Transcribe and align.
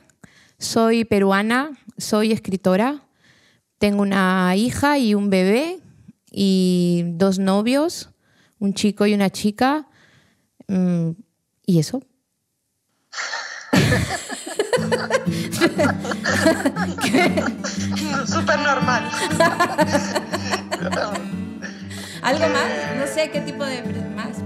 soy 0.57 1.05
peruana, 1.05 1.71
soy 1.97 2.33
escritora, 2.33 3.07
tengo 3.77 4.01
una 4.01 4.53
hija 4.57 4.97
y 4.97 5.15
un 5.15 5.29
bebé 5.29 5.79
y 6.29 7.05
dos 7.13 7.39
novios 7.39 8.09
un 8.59 8.73
chico 8.73 9.05
y 9.05 9.13
una 9.13 9.29
chica. 9.29 9.87
Mm, 10.67 11.11
¿Y 11.65 11.79
eso? 11.79 12.01
Súper 18.25 18.59
normal. 18.59 19.09
¿Algo 22.21 22.47
más? 22.49 22.67
No 22.97 23.07
sé 23.07 23.31
qué 23.31 23.41
tipo 23.41 23.65
de 23.65 23.81
más. 24.15 24.37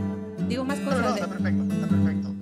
Digo 0.47 0.63
más 0.63 0.79
cosas. 0.79 1.02
No, 1.02 1.09
no, 1.09 1.16
está 1.16 1.28
perfecto, 1.28 1.63
está 1.73 1.88
perfecto. 1.88 2.34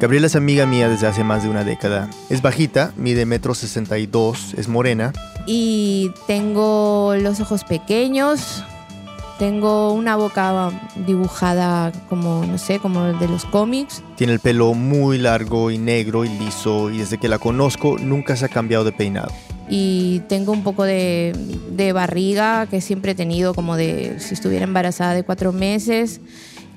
Gabriela 0.00 0.26
es 0.28 0.36
amiga 0.36 0.64
mía 0.66 0.88
desde 0.88 1.06
hace 1.06 1.24
más 1.24 1.42
de 1.42 1.50
una 1.50 1.62
década. 1.62 2.08
Es 2.30 2.40
bajita, 2.40 2.92
mide 2.96 3.26
metro 3.26 3.54
62, 3.54 4.54
es 4.54 4.66
morena. 4.66 5.12
Y 5.46 6.10
tengo 6.26 7.14
los 7.20 7.40
ojos 7.40 7.64
pequeños, 7.64 8.64
tengo 9.40 9.94
una 9.94 10.16
boca 10.16 10.70
dibujada 11.06 11.92
como, 12.10 12.44
no 12.44 12.58
sé, 12.58 12.78
como 12.78 13.04
de 13.04 13.26
los 13.26 13.46
cómics. 13.46 14.02
Tiene 14.16 14.34
el 14.34 14.38
pelo 14.38 14.74
muy 14.74 15.16
largo 15.16 15.70
y 15.70 15.78
negro 15.78 16.26
y 16.26 16.28
liso 16.28 16.90
y 16.90 16.98
desde 16.98 17.16
que 17.16 17.26
la 17.26 17.38
conozco 17.38 17.96
nunca 17.98 18.36
se 18.36 18.44
ha 18.44 18.48
cambiado 18.48 18.84
de 18.84 18.92
peinado. 18.92 19.32
Y 19.66 20.20
tengo 20.28 20.52
un 20.52 20.62
poco 20.62 20.84
de, 20.84 21.32
de 21.70 21.92
barriga 21.94 22.66
que 22.66 22.82
siempre 22.82 23.12
he 23.12 23.14
tenido 23.14 23.54
como 23.54 23.76
de 23.76 24.16
si 24.18 24.34
estuviera 24.34 24.64
embarazada 24.64 25.14
de 25.14 25.22
cuatro 25.22 25.52
meses. 25.52 26.20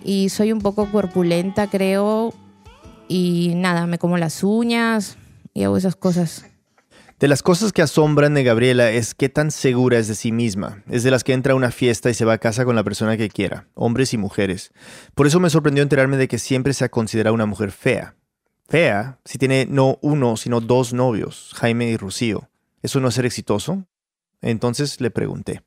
Y 0.01 0.29
soy 0.29 0.53
un 0.53 0.61
poco 0.61 0.89
corpulenta, 0.89 1.67
creo. 1.67 2.33
Y 3.09 3.55
nada, 3.55 3.87
me 3.87 3.97
como 3.97 4.17
las 4.17 4.41
uñas 4.41 5.17
y 5.53 5.63
hago 5.63 5.75
esas 5.75 5.97
cosas. 5.97 6.45
De 7.23 7.29
las 7.29 7.41
cosas 7.41 7.71
que 7.71 7.81
asombran 7.81 8.33
de 8.33 8.43
Gabriela 8.43 8.91
es 8.91 9.15
qué 9.15 9.29
tan 9.29 9.49
segura 9.49 9.97
es 9.97 10.09
de 10.09 10.15
sí 10.15 10.33
misma. 10.33 10.83
Es 10.89 11.03
de 11.03 11.09
las 11.09 11.23
que 11.23 11.31
entra 11.31 11.53
a 11.53 11.55
una 11.55 11.71
fiesta 11.71 12.09
y 12.09 12.13
se 12.13 12.25
va 12.25 12.33
a 12.33 12.37
casa 12.37 12.65
con 12.65 12.75
la 12.75 12.83
persona 12.83 13.15
que 13.15 13.29
quiera, 13.29 13.69
hombres 13.75 14.13
y 14.13 14.17
mujeres. 14.17 14.73
Por 15.15 15.25
eso 15.25 15.39
me 15.39 15.49
sorprendió 15.49 15.83
enterarme 15.83 16.17
de 16.17 16.27
que 16.27 16.37
siempre 16.37 16.73
se 16.73 16.83
ha 16.83 16.91
considerado 16.91 17.33
una 17.33 17.45
mujer 17.45 17.71
fea. 17.71 18.17
Fea 18.67 19.19
si 19.23 19.37
tiene 19.37 19.65
no 19.69 19.99
uno, 20.01 20.35
sino 20.35 20.59
dos 20.59 20.91
novios, 20.91 21.51
Jaime 21.55 21.91
y 21.91 21.95
Rocío. 21.95 22.49
¿Eso 22.81 22.99
no 22.99 23.07
es 23.07 23.15
ser 23.15 23.25
exitoso? 23.25 23.85
Entonces 24.41 24.99
le 24.99 25.09
pregunté. 25.09 25.61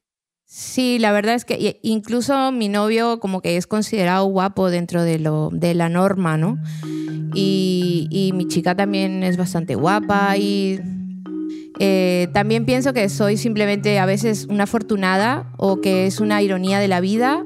Sí, 0.44 0.98
la 0.98 1.10
verdad 1.10 1.36
es 1.36 1.46
que 1.46 1.80
incluso 1.82 2.52
mi 2.52 2.68
novio 2.68 3.18
como 3.18 3.40
que 3.40 3.56
es 3.56 3.66
considerado 3.66 4.26
guapo 4.26 4.68
dentro 4.68 5.04
de, 5.04 5.18
la 5.18 5.88
norma, 5.88 6.36
¿no? 6.36 6.58
Y, 7.32 8.08
y 8.10 8.34
mi 8.34 8.46
chica 8.46 8.74
también 8.74 9.22
es 9.22 9.38
bastante 9.38 9.74
guapa 9.74 10.36
y 10.36 10.80
eh, 11.78 12.28
también 12.32 12.64
pienso 12.64 12.92
que 12.92 13.08
soy 13.08 13.36
simplemente 13.36 13.98
a 13.98 14.06
veces 14.06 14.46
una 14.48 14.64
afortunada 14.64 15.52
o 15.56 15.80
que 15.80 16.06
es 16.06 16.20
una 16.20 16.42
ironía 16.42 16.78
de 16.78 16.88
la 16.88 17.00
vida. 17.00 17.44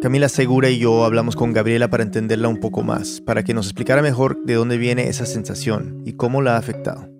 Camila 0.00 0.28
Segura 0.28 0.70
y 0.70 0.78
yo 0.78 1.04
hablamos 1.04 1.34
con 1.34 1.52
Gabriela 1.52 1.90
para 1.90 2.04
entenderla 2.04 2.48
un 2.48 2.60
poco 2.60 2.82
más, 2.82 3.20
para 3.20 3.42
que 3.42 3.52
nos 3.52 3.66
explicara 3.66 4.00
mejor 4.00 4.44
de 4.44 4.54
dónde 4.54 4.78
viene 4.78 5.08
esa 5.08 5.26
sensación 5.26 6.02
y 6.04 6.12
cómo 6.12 6.40
la 6.40 6.54
ha 6.54 6.58
afectado. 6.58 7.17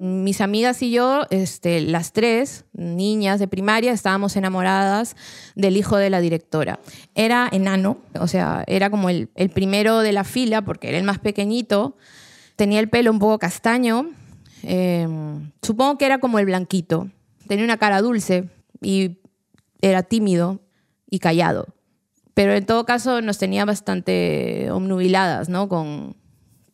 Mis 0.00 0.40
amigas 0.40 0.82
y 0.82 0.90
yo, 0.90 1.22
este, 1.30 1.80
las 1.80 2.12
tres 2.12 2.64
niñas 2.72 3.40
de 3.40 3.48
primaria, 3.48 3.92
estábamos 3.92 4.36
enamoradas 4.36 5.16
del 5.54 5.76
hijo 5.76 5.96
de 5.96 6.10
la 6.10 6.20
directora. 6.20 6.80
Era 7.14 7.48
enano, 7.50 7.98
o 8.18 8.26
sea, 8.26 8.64
era 8.66 8.90
como 8.90 9.10
el, 9.10 9.28
primero 9.52 10.00
de 10.00 10.12
la 10.12 10.24
fila, 10.24 10.62
porque 10.62 10.88
era 10.88 10.98
el 10.98 11.04
más 11.04 11.18
pequeñito, 11.18 11.96
tenía 12.56 12.80
el 12.80 12.88
pelo 12.88 13.10
un 13.10 13.18
poco 13.18 13.38
castaño, 13.38 14.10
em, 14.62 15.50
supongo 15.62 15.98
que 15.98 16.06
era 16.06 16.18
como 16.18 16.38
el 16.38 16.46
blanquito, 16.46 17.08
tenía 17.46 17.64
una 17.64 17.78
cara 17.78 18.00
dulce 18.00 18.48
y 18.80 19.18
era 19.80 20.02
tímido 20.02 20.60
y 21.10 21.18
callado. 21.18 21.66
Pero 22.34 22.52
en 22.52 22.66
todo 22.66 22.84
caso 22.84 23.20
nos 23.20 23.38
tenía 23.38 23.64
bastante 23.64 24.70
omnubiladas, 24.70 25.48
¿no? 25.48 25.68
Con, 25.68 26.16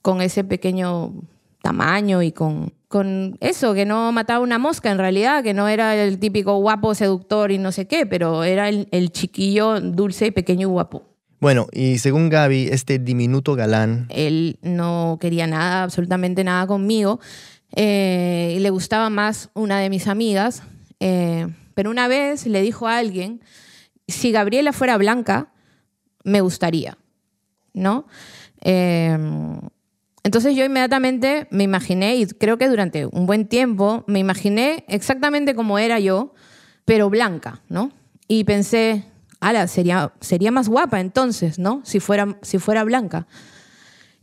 con 0.03 0.21
ese 0.21 0.45
pequeño 0.45 1.15
tamaño 1.65 2.23
y 2.23 2.31
con, 2.31 2.75
con 2.89 3.39
eso, 3.41 3.73
que 3.73 3.87
no 3.87 4.13
mataba 4.13 4.41
una 4.41 4.59
mosca 4.59 4.91
en 4.91 4.99
realidad, 4.99 5.43
que 5.43 5.55
no 5.55 5.67
era 5.67 5.97
el 5.97 6.19
típico 6.19 6.59
guapo 6.59 6.95
seductor 6.95 7.51
y 7.51 7.57
no 7.57 7.73
sé 7.73 7.87
qué, 7.87 8.05
pero 8.05 8.45
era 8.45 8.69
el, 8.69 9.11
chiquillo 9.11 9.81
dulce 9.81 10.27
y 10.27 10.31
pequeño 10.31 10.69
y 10.69 10.71
guapo. 10.71 11.03
Bueno, 11.41 11.67
y 11.73 11.99
según 11.99 12.29
Gaby, 12.29 12.69
este 12.71 12.99
diminuto 12.99 13.55
galán... 13.55 14.07
Él 14.11 14.59
no 14.63 15.17
quería 15.21 15.47
nada, 15.47 15.85
absolutamente 15.85 16.45
nada 16.45 16.67
conmigo, 16.67 17.19
eh, 17.75 18.55
y 18.57 18.61
le 18.61 18.69
gustaba 18.69 19.09
más 19.09 19.49
una 19.55 19.79
de 19.79 19.89
mis 19.89 20.07
amigas, 20.07 20.63
eh, 21.01 21.49
pero 21.73 21.91
una 21.91 22.09
vez 22.09 22.47
le 22.47 22.61
dijo 22.61 22.87
a 22.87 22.99
alguien, 22.99 23.41
si 24.07 24.33
Gabriela 24.33 24.75
fuera 24.75 24.99
blanca, 24.99 25.49
me 26.25 26.43
gustaría, 26.43 26.99
¿no? 27.73 28.07
Eh, 28.61 29.19
entonces 30.25 30.57
yo 30.57 30.65
inmediatamente 30.65 31.47
me 31.51 31.65
imaginé, 31.65 32.17
y 32.17 32.27
creo 32.27 32.57
que 32.57 32.69
durante 32.69 33.05
un 33.05 33.27
buen 33.27 33.47
tiempo, 33.47 34.05
me 34.07 34.19
imaginé 34.19 34.85
exactamente 34.89 35.55
como 35.55 35.79
era 35.79 36.01
yo, 36.01 36.33
pero 36.87 37.11
blanca, 37.11 37.61
¿no? 37.69 37.93
Y 38.27 38.45
pensé, 38.45 39.05
ala, 39.41 39.67
sería, 39.69 40.15
sería 40.21 40.51
más 40.51 40.69
guapa 40.69 41.01
entonces, 41.01 41.59
¿no? 41.59 41.83
Si 41.85 42.01
fuera, 42.01 42.39
si 42.41 42.59
fuera 42.59 42.85
blanca. 42.85 43.27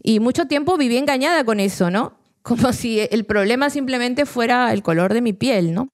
Y 0.01 0.19
mucho 0.19 0.47
tiempo 0.47 0.75
viví 0.75 0.97
engañada 0.97 1.43
con 1.43 1.59
eso, 1.59 1.91
¿no? 1.91 2.17
Como 2.41 2.73
si 2.73 2.99
el 2.99 3.23
problema 3.25 3.69
simplemente 3.69 4.25
fuera 4.25 4.73
el 4.73 4.81
color 4.81 5.13
de 5.13 5.21
mi 5.21 5.33
piel, 5.33 5.73
¿no? 5.73 5.89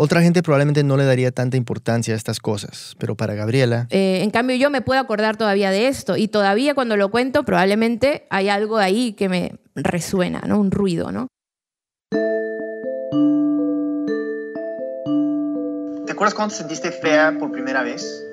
Otra 0.00 0.22
gente 0.22 0.44
probablemente 0.44 0.84
no 0.84 0.96
le 0.96 1.04
daría 1.04 1.32
tanta 1.32 1.56
importancia 1.56 2.14
a 2.14 2.16
estas 2.16 2.38
cosas, 2.38 2.94
pero 3.00 3.16
para 3.16 3.34
Gabriela, 3.34 3.88
Eh, 3.90 4.20
en 4.22 4.30
cambio, 4.30 4.54
yo 4.54 4.70
me 4.70 4.80
puedo 4.80 5.00
acordar 5.00 5.36
todavía 5.36 5.72
de 5.72 5.88
esto 5.88 6.16
y 6.16 6.28
todavía 6.28 6.76
cuando 6.76 6.96
lo 6.96 7.10
cuento 7.10 7.42
probablemente 7.42 8.24
hay 8.30 8.48
algo 8.48 8.76
ahí 8.76 9.14
que 9.14 9.28
me 9.28 9.56
resuena, 9.74 10.40
¿no? 10.46 10.60
Un 10.60 10.70
ruido, 10.70 11.10
¿no? 11.10 11.26
¿Te 16.06 16.12
acuerdas 16.12 16.34
cuando 16.34 16.54
te 16.54 16.58
sentiste 16.60 16.92
fea 16.92 17.34
por 17.36 17.50
primera 17.50 17.82
vez? 17.82 18.24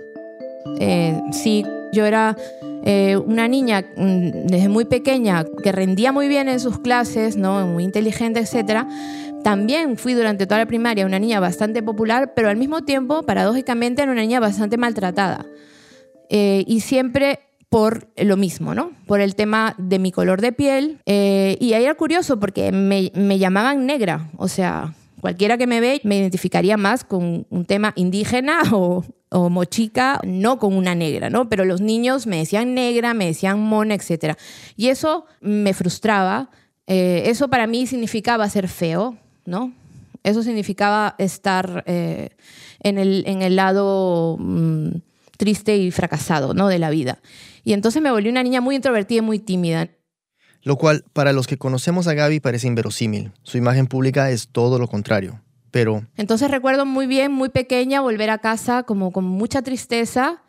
Eh, 0.79 1.19
sí, 1.31 1.65
yo 1.91 2.05
era 2.05 2.35
eh, 2.83 3.17
una 3.17 3.47
niña 3.47 3.83
mm, 3.97 4.45
desde 4.45 4.69
muy 4.69 4.85
pequeña 4.85 5.43
que 5.63 5.71
rendía 5.71 6.11
muy 6.11 6.27
bien 6.27 6.47
en 6.47 6.59
sus 6.59 6.79
clases, 6.79 7.35
¿no? 7.35 7.65
muy 7.65 7.83
inteligente, 7.83 8.39
etc. 8.39 8.85
También 9.45 9.95
fui 9.95 10.15
durante 10.15 10.47
toda 10.47 10.61
la 10.61 10.65
primaria 10.65 11.05
una 11.05 11.19
niña 11.19 11.39
bastante 11.39 11.83
popular, 11.83 12.33
pero 12.35 12.49
al 12.49 12.57
mismo 12.57 12.83
tiempo, 12.83 13.21
paradójicamente, 13.21 14.01
era 14.01 14.11
una 14.11 14.21
niña 14.21 14.39
bastante 14.39 14.75
maltratada. 14.75 15.45
Eh, 16.31 16.63
y 16.65 16.79
siempre 16.79 17.41
por 17.69 18.07
lo 18.17 18.37
mismo, 18.37 18.73
¿no? 18.73 18.93
Por 19.05 19.21
el 19.21 19.35
tema 19.35 19.75
de 19.77 19.99
mi 19.99 20.11
color 20.11 20.41
de 20.41 20.51
piel. 20.51 20.99
Eh, 21.05 21.57
y 21.59 21.73
ahí 21.73 21.83
era 21.83 21.93
curioso 21.93 22.39
porque 22.39 22.71
me, 22.71 23.11
llamaban 23.37 23.85
negra, 23.85 24.31
o 24.37 24.47
sea, 24.47 24.95
cualquiera 25.21 25.59
que 25.59 25.67
me 25.67 25.79
ve 25.79 26.01
me 26.03 26.17
identificaría 26.17 26.75
más 26.75 27.03
con 27.03 27.45
un 27.47 27.65
tema 27.65 27.93
indígena 27.95 28.63
o, 28.73 29.05
o 29.29 29.49
mochica, 29.51 30.21
no 30.23 30.57
con 30.57 30.75
una 30.75 30.95
negra, 30.95 31.29
¿no? 31.29 31.49
Pero 31.49 31.65
los 31.65 31.81
niños 31.81 32.25
me 32.25 32.37
decían 32.37 32.73
negra, 32.73 33.13
me 33.13 33.27
decían 33.27 33.59
mona, 33.59 33.93
etc. 33.93 34.39
Y 34.75 34.87
eso 34.87 35.27
me 35.39 35.75
frustraba. 35.75 36.49
Eh, 36.87 37.23
eso 37.27 37.47
para 37.47 37.67
mí 37.67 37.85
significaba 37.85 38.49
ser 38.49 38.67
feo, 38.67 39.19
¿no? 39.45 39.73
Eso 40.23 40.41
significaba 40.43 41.15
estar 41.19 41.83
eh, 41.85 42.29
en, 42.79 42.97
el, 42.97 43.23
en 43.27 43.41
el 43.41 43.55
lado 43.55 44.37
mm, 44.39 44.89
triste 45.37 45.77
y 45.77 45.91
fracasado, 45.91 46.53
¿no? 46.53 46.67
De 46.67 46.79
la 46.79 46.89
vida. 46.89 47.19
Y 47.63 47.73
entonces 47.73 48.01
me 48.01 48.11
volví 48.11 48.29
una 48.29 48.43
niña 48.43 48.61
muy 48.61 48.75
introvertida 48.75 49.19
y 49.19 49.21
muy 49.21 49.39
tímida. 49.39 49.89
lo 50.63 50.77
cual 50.77 51.03
para 51.13 51.31
los 51.31 51.45
que 51.45 51.57
conocemos 51.57 52.07
a 52.07 52.13
Gaby 52.15 52.39
parece 52.39 52.67
inverosímil. 52.67 53.31
Su 53.43 53.57
imagen 53.57 53.87
pública 53.87 54.31
es 54.31 54.47
todo 54.47 54.79
lo 54.79 54.87
contrario. 54.87 55.41
Pero 55.71 56.05
Entonces 56.15 56.49
recuerdo 56.49 56.85
muy 56.85 57.05
bien, 57.05 57.31
muy 57.31 57.49
pequeña, 57.49 57.99
volver 58.01 58.29
a 58.29 58.37
casa 58.37 58.83
como 58.83 59.11
con 59.11 59.25
mucha 59.25 59.61
tristeza, 59.61 60.41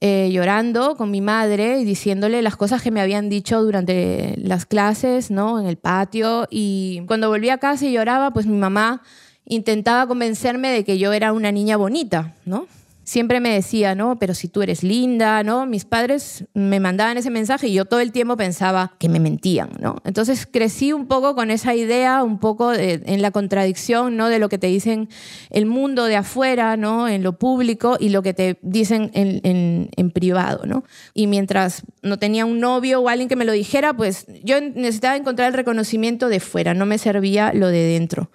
eh, 0.00 0.30
llorando 0.32 0.96
con 0.96 1.10
mi 1.10 1.20
madre 1.20 1.80
y 1.80 1.84
diciéndole 1.84 2.42
las 2.42 2.56
cosas 2.56 2.82
que 2.82 2.90
me 2.90 3.00
habían 3.00 3.28
dicho 3.28 3.62
durante 3.62 4.34
las 4.38 4.66
clases, 4.66 5.30
¿no? 5.30 5.60
En 5.60 5.66
el 5.66 5.76
patio. 5.76 6.48
Y 6.50 7.02
cuando 7.06 7.28
volví 7.28 7.50
a 7.50 7.58
casa 7.58 7.86
y 7.86 7.92
lloraba, 7.92 8.32
pues 8.32 8.46
mi 8.46 8.56
mamá 8.56 9.02
intentaba 9.44 10.06
convencerme 10.06 10.70
de 10.70 10.84
que 10.84 10.98
yo 10.98 11.12
era 11.12 11.32
una 11.32 11.52
niña 11.52 11.76
bonita, 11.76 12.34
¿no? 12.44 12.66
Siempre 13.04 13.40
me 13.40 13.52
decía, 13.52 13.94
¿no? 13.94 14.18
Pero 14.18 14.32
si 14.32 14.46
tú 14.48 14.62
eres 14.62 14.82
linda, 14.84 15.42
¿no? 15.42 15.66
Mis 15.66 15.84
padres 15.84 16.44
me 16.54 16.78
mandaban 16.78 17.16
ese 17.18 17.30
mensaje 17.30 17.66
y 17.68 17.72
yo 17.74 17.84
todo 17.84 17.98
el 18.00 18.12
tiempo 18.12 18.36
pensaba 18.36 18.94
que 18.98 19.08
me 19.08 19.18
mentían, 19.18 19.70
¿no? 19.80 19.96
Entonces 20.04 20.46
crecí 20.50 20.92
un 20.92 21.06
poco 21.08 21.34
con 21.34 21.50
esa 21.50 21.74
idea, 21.74 22.22
un 22.22 22.38
poco 22.38 22.72
en 22.72 23.20
la 23.22 23.30
contradicción, 23.32 24.16
¿no? 24.16 24.28
De 24.28 24.38
lo 24.38 24.48
que 24.48 24.58
te 24.58 24.68
dicen 24.68 25.08
el 25.50 25.66
mundo 25.66 26.04
de 26.04 26.16
afuera, 26.16 26.76
¿no? 26.76 27.08
En 27.08 27.22
lo 27.24 27.38
público 27.38 27.96
y 27.98 28.10
lo 28.10 28.22
que 28.22 28.34
te 28.34 28.58
dicen 28.62 29.10
en, 29.14 29.40
en- 29.42 29.88
en 29.96 30.10
privado, 30.12 30.64
¿no? 30.66 30.84
Y 31.12 31.26
mientras 31.26 31.82
no 32.02 32.18
tenía 32.18 32.46
un 32.46 32.60
novio 32.60 33.00
o 33.00 33.08
alguien 33.08 33.28
que 33.28 33.36
me 33.36 33.44
lo 33.44 33.52
dijera, 33.52 33.94
pues 33.96 34.26
yo 34.44 34.60
necesitaba 34.60 35.16
encontrar 35.16 35.48
el 35.48 35.54
reconocimiento 35.54 36.28
de 36.28 36.38
fuera, 36.40 36.72
no 36.72 36.86
me 36.86 36.98
servía 36.98 37.52
lo 37.52 37.66
de 37.66 37.82
dentro. 37.82 38.30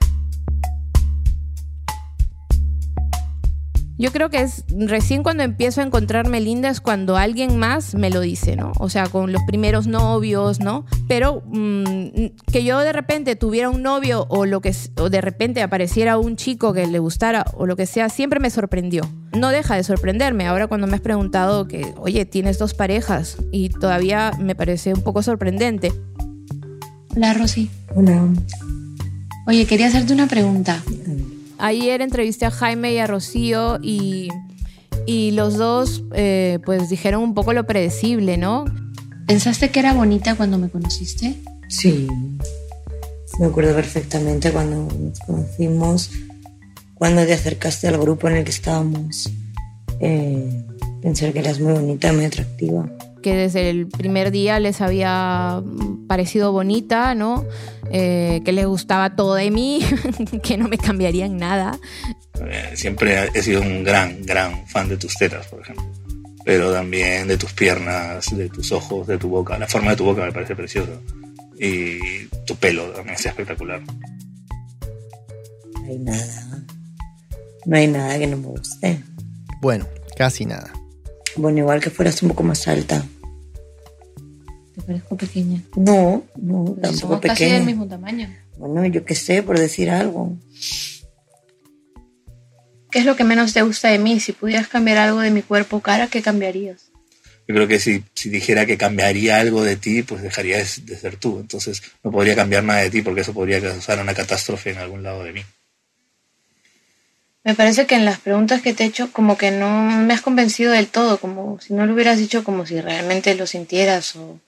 Yo 3.99 4.11
creo 4.11 4.29
que 4.29 4.41
es 4.41 4.63
recién 4.69 5.23
cuando 5.23 5.41
empiezo 5.41 5.81
a 5.81 5.83
encontrarme 5.83 6.39
linda 6.39 6.69
es 6.69 6.81
cuando 6.81 7.17
alguien 7.17 7.57
más 7.57 7.95
me 7.95 8.11
lo 8.11 8.21
dice, 8.21 8.55
¿no? 8.55 8.71
O 8.77 8.89
sea, 8.89 9.07
con 9.07 9.31
los 9.31 9.41
primeros 9.47 9.87
novios, 9.87 10.59
¿no? 10.59 10.85
Pero 11.07 11.41
mm, 11.47 11.83
que 12.51 12.63
yo 12.63 12.79
de 12.79 12.93
repente 12.93 13.35
tuviera 13.35 13.69
un 13.69 13.81
novio 13.81 14.27
o 14.29 14.45
lo 14.45 14.61
que 14.61 14.75
o 14.97 15.09
de 15.09 15.21
repente 15.21 15.63
apareciera 15.63 16.19
un 16.19 16.35
chico 16.35 16.73
que 16.73 16.85
le 16.85 16.99
gustara 16.99 17.45
o 17.55 17.65
lo 17.65 17.75
que 17.75 17.87
sea, 17.87 18.09
siempre 18.09 18.39
me 18.39 18.51
sorprendió. 18.51 19.01
No 19.35 19.49
deja 19.49 19.75
de 19.75 19.83
sorprenderme. 19.83 20.45
Ahora 20.45 20.67
cuando 20.67 20.85
me 20.85 20.95
has 20.95 21.01
preguntado 21.01 21.67
que, 21.67 21.93
oye, 21.97 22.25
tienes 22.25 22.59
dos 22.59 22.75
parejas 22.75 23.37
y 23.51 23.69
todavía 23.69 24.31
me 24.39 24.53
parece 24.53 24.93
un 24.93 25.01
poco 25.01 25.23
sorprendente. 25.23 25.91
Hola 27.15 27.33
Rosy. 27.33 27.71
Hola. 27.95 28.27
Oye, 29.47 29.65
quería 29.65 29.87
hacerte 29.87 30.13
una 30.13 30.27
pregunta. 30.27 30.83
Ayer 31.59 32.01
entrevisté 32.01 32.45
a 32.45 32.51
Jaime 32.51 32.93
y 32.93 32.97
a 32.99 33.07
Rocío 33.07 33.79
y, 33.81 34.29
y 35.05 35.31
los 35.31 35.57
dos 35.57 36.03
eh, 36.13 36.59
pues 36.65 36.89
dijeron 36.89 37.23
un 37.23 37.33
poco 37.33 37.53
lo 37.53 37.65
predecible, 37.65 38.37
¿no? 38.37 38.65
¿Pensaste 39.25 39.69
que 39.71 39.79
era 39.79 39.93
bonita 39.93 40.35
cuando 40.35 40.57
me 40.57 40.69
conociste? 40.69 41.35
Sí. 41.69 42.07
Me 43.39 43.47
acuerdo 43.47 43.75
perfectamente 43.75 44.51
cuando 44.51 44.87
nos 44.93 45.19
conocimos, 45.19 46.11
cuando 46.95 47.25
te 47.25 47.33
acercaste 47.33 47.87
al 47.87 47.97
grupo 47.97 48.27
en 48.29 48.37
el 48.37 48.43
que 48.43 48.51
estábamos. 48.51 49.29
Eh, 49.99 50.63
pensé 51.01 51.33
que 51.33 51.39
eras 51.39 51.59
muy 51.59 51.73
bonita, 51.73 52.13
muy 52.13 52.25
atractiva. 52.25 52.89
que 53.21 53.35
desde 53.35 53.69
el 53.69 53.87
primer 53.87 54.31
día 54.31 54.59
les 54.59 54.79
había 54.79 55.61
parecido 56.07 56.51
bonita, 56.51 57.13
¿no? 57.15 57.45
Eh, 57.91 58.41
que 58.43 58.51
les 58.51 58.65
gustaba 58.65 59.15
todo 59.15 59.35
de 59.35 59.51
mí, 59.51 59.81
que 60.43 60.57
no 60.57 60.67
me 60.67 60.77
cambiaría 60.77 61.25
en 61.25 61.37
nada. 61.37 61.77
Eh, 62.41 62.71
siempre 62.75 63.29
he 63.33 63.43
sido 63.43 63.61
un 63.61 63.83
gran, 63.83 64.23
gran 64.23 64.67
fan 64.67 64.89
de 64.89 64.97
tus 64.97 65.15
tetas, 65.15 65.47
por 65.47 65.61
ejemplo. 65.61 65.85
Pero 66.43 66.71
también 66.71 67.27
de 67.27 67.37
tus 67.37 67.51
piernas, 67.53 68.35
de 68.35 68.49
tus 68.49 68.71
ojos, 68.71 69.05
de 69.05 69.17
tu 69.17 69.27
boca. 69.27 69.57
La 69.57 69.67
forma 69.67 69.91
de 69.91 69.97
tu 69.97 70.05
boca 70.05 70.23
me 70.23 70.31
parece 70.31 70.55
preciosa. 70.55 70.93
Y 71.59 72.25
tu 72.45 72.55
pelo 72.55 72.85
también 72.91 73.15
es 73.15 73.25
espectacular. 73.25 73.81
No 75.73 75.89
hay 75.89 75.97
nada. 75.99 76.63
No 77.65 77.75
hay 77.75 77.87
nada 77.87 78.17
que 78.17 78.27
no 78.27 78.37
me 78.37 78.47
guste. 78.47 79.03
bueno, 79.61 79.85
casi 80.15 80.45
nada. 80.45 80.71
Bueno, 81.35 81.59
igual 81.59 81.81
que 81.81 81.89
fueras 81.89 82.23
un 82.23 82.29
poco 82.29 82.43
más 82.43 82.67
alta. 82.67 83.05
Te 84.77 84.83
parezco 84.83 85.17
pequeña. 85.17 85.61
No, 85.75 86.23
no, 86.35 86.65
tampoco 86.79 86.93
Somos 86.93 87.19
casi 87.21 87.33
pequeña. 87.33 87.55
del 87.55 87.65
mismo 87.65 87.87
tamaño. 87.87 88.29
Bueno, 88.57 88.85
yo 88.85 89.03
qué 89.03 89.15
sé, 89.15 89.41
por 89.41 89.57
decir 89.57 89.89
algo. 89.89 90.37
¿Qué 92.91 92.99
es 92.99 93.05
lo 93.05 93.15
que 93.15 93.23
menos 93.23 93.53
te 93.53 93.63
gusta 93.63 93.89
de 93.89 93.97
mí? 93.97 94.19
Si 94.19 94.33
pudieras 94.33 94.67
cambiar 94.67 94.99
algo 94.99 95.19
de 95.19 95.31
mi 95.31 95.41
cuerpo 95.41 95.77
o 95.77 95.81
cara, 95.81 96.07
¿qué 96.07 96.21
cambiarías? 96.21 96.91
Yo 97.47 97.55
creo 97.55 97.67
que 97.67 97.79
si, 97.79 98.03
si 98.13 98.29
dijera 98.29 98.67
que 98.67 98.77
cambiaría 98.77 99.39
algo 99.39 99.63
de 99.63 99.77
ti, 99.77 100.03
pues 100.03 100.21
dejaría 100.21 100.57
de, 100.57 100.65
de 100.83 100.95
ser 100.95 101.15
tú. 101.17 101.39
Entonces 101.39 101.81
no 102.03 102.11
podría 102.11 102.35
cambiar 102.35 102.63
nada 102.63 102.81
de 102.81 102.91
ti 102.91 103.01
porque 103.01 103.21
eso 103.21 103.33
podría 103.33 103.59
causar 103.59 103.99
una 103.99 104.13
catástrofe 104.13 104.71
en 104.71 104.77
algún 104.77 105.01
lado 105.01 105.23
de 105.23 105.33
mí. 105.33 105.41
Me 107.43 107.55
parece 107.55 107.87
que 107.87 107.95
en 107.95 108.05
las 108.05 108.19
preguntas 108.19 108.61
que 108.61 108.73
te 108.73 108.83
he 108.83 108.87
hecho 108.87 109.11
como 109.11 109.37
que 109.37 109.49
no 109.49 109.81
me 109.81 110.13
has 110.13 110.21
convencido 110.21 110.71
del 110.73 110.87
todo, 110.87 111.17
como 111.19 111.59
si 111.61 111.73
no 111.73 111.85
lo 111.85 111.93
hubieras 111.93 112.19
dicho 112.19 112.43
como 112.43 112.65
si 112.65 112.79
realmente 112.79 113.33
lo 113.35 113.47
sintieras 113.47 114.15
o, 114.17 114.39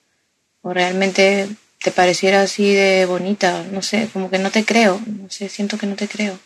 o 0.61 0.73
realmente 0.73 1.47
te 1.81 1.91
pareciera 1.91 2.41
así 2.41 2.73
de 2.73 3.05
bonita, 3.05 3.63
no 3.71 3.81
sé, 3.81 4.09
como 4.11 4.29
que 4.29 4.39
no 4.39 4.51
te 4.51 4.65
creo, 4.65 5.01
no 5.05 5.29
sé, 5.29 5.49
siento 5.49 5.77
que 5.77 5.87
no 5.87 5.95
te 5.95 6.07
creo. 6.07 6.37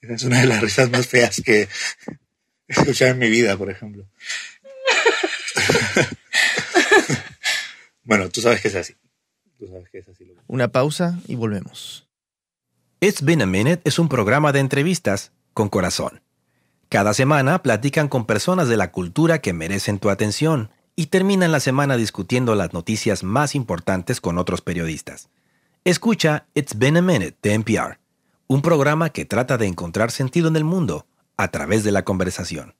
Esa 0.00 0.14
es 0.14 0.24
una 0.24 0.40
de 0.40 0.46
las 0.46 0.62
risas 0.62 0.90
más 0.90 1.06
feas 1.06 1.42
que 1.44 1.62
he 1.62 1.68
escuchado 2.68 3.10
en 3.10 3.18
mi 3.18 3.28
vida, 3.28 3.56
por 3.58 3.70
ejemplo. 3.70 4.08
bueno, 8.04 8.30
tú 8.30 8.40
sabes 8.40 8.62
que 8.62 8.68
es 8.68 8.76
así. 8.76 8.96
Tú 9.58 9.68
sabes 9.68 9.90
que 9.90 9.98
es 9.98 10.08
así. 10.08 10.32
Una 10.46 10.72
pausa 10.72 11.20
y 11.28 11.34
volvemos. 11.34 12.09
It's 13.02 13.22
Been 13.22 13.40
a 13.40 13.46
Minute 13.46 13.80
es 13.84 13.98
un 13.98 14.10
programa 14.10 14.52
de 14.52 14.60
entrevistas 14.60 15.32
con 15.54 15.70
corazón. 15.70 16.20
Cada 16.90 17.14
semana 17.14 17.62
platican 17.62 18.08
con 18.08 18.26
personas 18.26 18.68
de 18.68 18.76
la 18.76 18.92
cultura 18.92 19.38
que 19.38 19.54
merecen 19.54 19.98
tu 19.98 20.10
atención 20.10 20.70
y 20.96 21.06
terminan 21.06 21.50
la 21.50 21.60
semana 21.60 21.96
discutiendo 21.96 22.54
las 22.54 22.74
noticias 22.74 23.24
más 23.24 23.54
importantes 23.54 24.20
con 24.20 24.36
otros 24.36 24.60
periodistas. 24.60 25.30
Escucha 25.82 26.44
It's 26.52 26.76
Been 26.76 26.98
a 26.98 27.00
Minute 27.00 27.38
de 27.40 27.54
NPR, 27.54 27.98
un 28.48 28.60
programa 28.60 29.08
que 29.08 29.24
trata 29.24 29.56
de 29.56 29.66
encontrar 29.66 30.10
sentido 30.10 30.48
en 30.48 30.56
el 30.56 30.64
mundo 30.64 31.06
a 31.38 31.48
través 31.48 31.84
de 31.84 31.92
la 31.92 32.04
conversación. 32.04 32.74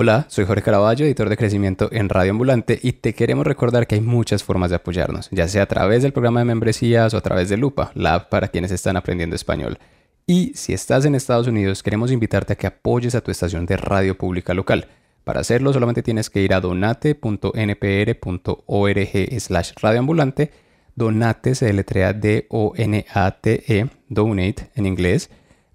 Hola, 0.00 0.26
soy 0.28 0.44
Jorge 0.44 0.62
Caraballo, 0.62 1.04
editor 1.04 1.28
de 1.28 1.36
crecimiento 1.36 1.88
en 1.90 2.08
Radio 2.08 2.30
Ambulante 2.30 2.78
y 2.80 2.92
te 2.92 3.14
queremos 3.14 3.44
recordar 3.44 3.88
que 3.88 3.96
hay 3.96 4.00
muchas 4.00 4.44
formas 4.44 4.70
de 4.70 4.76
apoyarnos, 4.76 5.28
ya 5.32 5.48
sea 5.48 5.64
a 5.64 5.66
través 5.66 6.04
del 6.04 6.12
programa 6.12 6.38
de 6.38 6.44
membresías 6.44 7.14
o 7.14 7.16
a 7.16 7.20
través 7.20 7.48
de 7.48 7.56
Lupa, 7.56 7.90
la 7.94 8.14
app 8.14 8.28
para 8.28 8.46
quienes 8.46 8.70
están 8.70 8.96
aprendiendo 8.96 9.34
español. 9.34 9.80
Y 10.24 10.52
si 10.54 10.72
estás 10.72 11.04
en 11.04 11.16
Estados 11.16 11.48
Unidos, 11.48 11.82
queremos 11.82 12.12
invitarte 12.12 12.52
a 12.52 12.56
que 12.56 12.68
apoyes 12.68 13.16
a 13.16 13.22
tu 13.22 13.32
estación 13.32 13.66
de 13.66 13.76
radio 13.76 14.16
pública 14.16 14.54
local. 14.54 14.86
Para 15.24 15.40
hacerlo 15.40 15.72
solamente 15.72 16.04
tienes 16.04 16.30
que 16.30 16.42
ir 16.42 16.54
a 16.54 16.60
donate.npr.org 16.60 19.40
slash 19.40 19.72
radioambulante. 19.82 20.52
Donate 20.94 21.56
se 21.56 21.66
deletrea 21.66 22.12
D-O-N-A-T-E, 22.12 23.86
donate 24.08 24.70
en 24.76 24.86
inglés. 24.86 25.28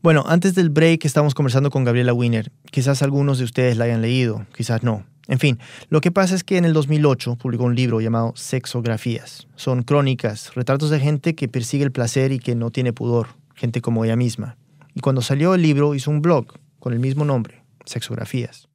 Bueno, 0.00 0.24
antes 0.28 0.54
del 0.54 0.70
break 0.70 1.06
estamos 1.06 1.34
conversando 1.34 1.70
con 1.70 1.84
Gabriela 1.84 2.12
Wiener. 2.12 2.52
Quizás 2.70 3.02
algunos 3.02 3.38
de 3.38 3.44
ustedes 3.44 3.76
la 3.76 3.86
hayan 3.86 4.00
leído, 4.00 4.46
quizás 4.54 4.84
no. 4.84 5.04
En 5.26 5.40
fin, 5.40 5.58
lo 5.88 6.00
que 6.00 6.12
pasa 6.12 6.34
es 6.34 6.44
que 6.44 6.56
en 6.56 6.64
el 6.64 6.72
2008 6.72 7.36
publicó 7.36 7.64
un 7.64 7.74
libro 7.74 8.00
llamado 8.00 8.32
Sexografías. 8.36 9.48
Son 9.56 9.82
crónicas, 9.82 10.54
retratos 10.54 10.90
de 10.90 11.00
gente 11.00 11.34
que 11.34 11.48
persigue 11.48 11.84
el 11.84 11.92
placer 11.92 12.32
y 12.32 12.38
que 12.38 12.54
no 12.54 12.70
tiene 12.70 12.92
pudor, 12.92 13.28
gente 13.54 13.82
como 13.82 14.04
ella 14.04 14.16
misma. 14.16 14.56
Y 14.94 15.00
cuando 15.00 15.20
salió 15.20 15.54
el 15.54 15.62
libro 15.62 15.94
hizo 15.94 16.10
un 16.10 16.22
blog 16.22 16.46
con 16.78 16.92
el 16.92 17.00
mismo 17.00 17.24
nombre, 17.24 17.62
Sexografías. 17.84 18.67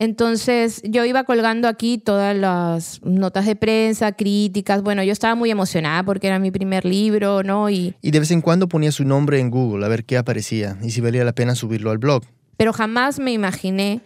Entonces 0.00 0.80
yo 0.82 1.04
iba 1.04 1.24
colgando 1.24 1.68
aquí 1.68 1.98
todas 1.98 2.34
las 2.34 3.00
notas 3.04 3.44
de 3.44 3.54
prensa, 3.54 4.12
críticas. 4.12 4.82
Bueno, 4.82 5.02
yo 5.04 5.12
estaba 5.12 5.34
muy 5.34 5.50
emocionada 5.50 6.02
porque 6.04 6.26
era 6.26 6.38
mi 6.38 6.50
primer 6.50 6.86
libro, 6.86 7.42
¿no? 7.42 7.68
Y, 7.68 7.94
Y 8.00 8.10
de 8.10 8.18
vez 8.18 8.30
en 8.30 8.40
cuando 8.40 8.66
ponía 8.66 8.90
su 8.92 9.04
nombre 9.04 9.38
en 9.38 9.50
Google 9.50 9.84
a 9.84 9.88
ver 9.88 10.04
qué 10.06 10.16
aparecía 10.16 10.78
y 10.82 10.90
si 10.90 11.02
valía 11.02 11.22
la 11.22 11.34
pena 11.34 11.54
subirlo 11.54 11.90
al 11.90 11.98
blog. 11.98 12.22
pero 12.56 12.72
jamás 12.72 13.18
me 13.20 13.32
imaginé 13.32 14.00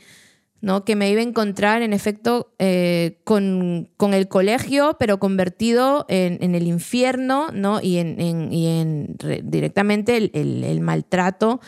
¿no? 0.60 0.84
que 0.84 0.96
me 0.96 1.10
iba 1.10 1.20
a 1.20 1.24
encontrar, 1.24 1.82
en 1.82 1.92
efecto, 1.92 2.54
eh, 2.58 3.18
con, 3.24 3.90
con 3.96 4.14
el 4.14 4.28
colegio, 4.28 4.96
pero 4.98 5.18
convertido 5.18 6.06
en, 6.08 6.38
en 6.42 6.54
el 6.54 6.66
infierno 6.66 7.48
¿no? 7.52 7.80
y 7.82 7.98
en, 7.98 8.20
en- 8.20 8.52
y 8.52 8.66
en 8.80 9.14
re- 9.18 9.42
directamente 9.44 10.16
el, 10.16 10.30
el- 10.34 10.64
el 10.64 10.80
maltrato 10.80 11.60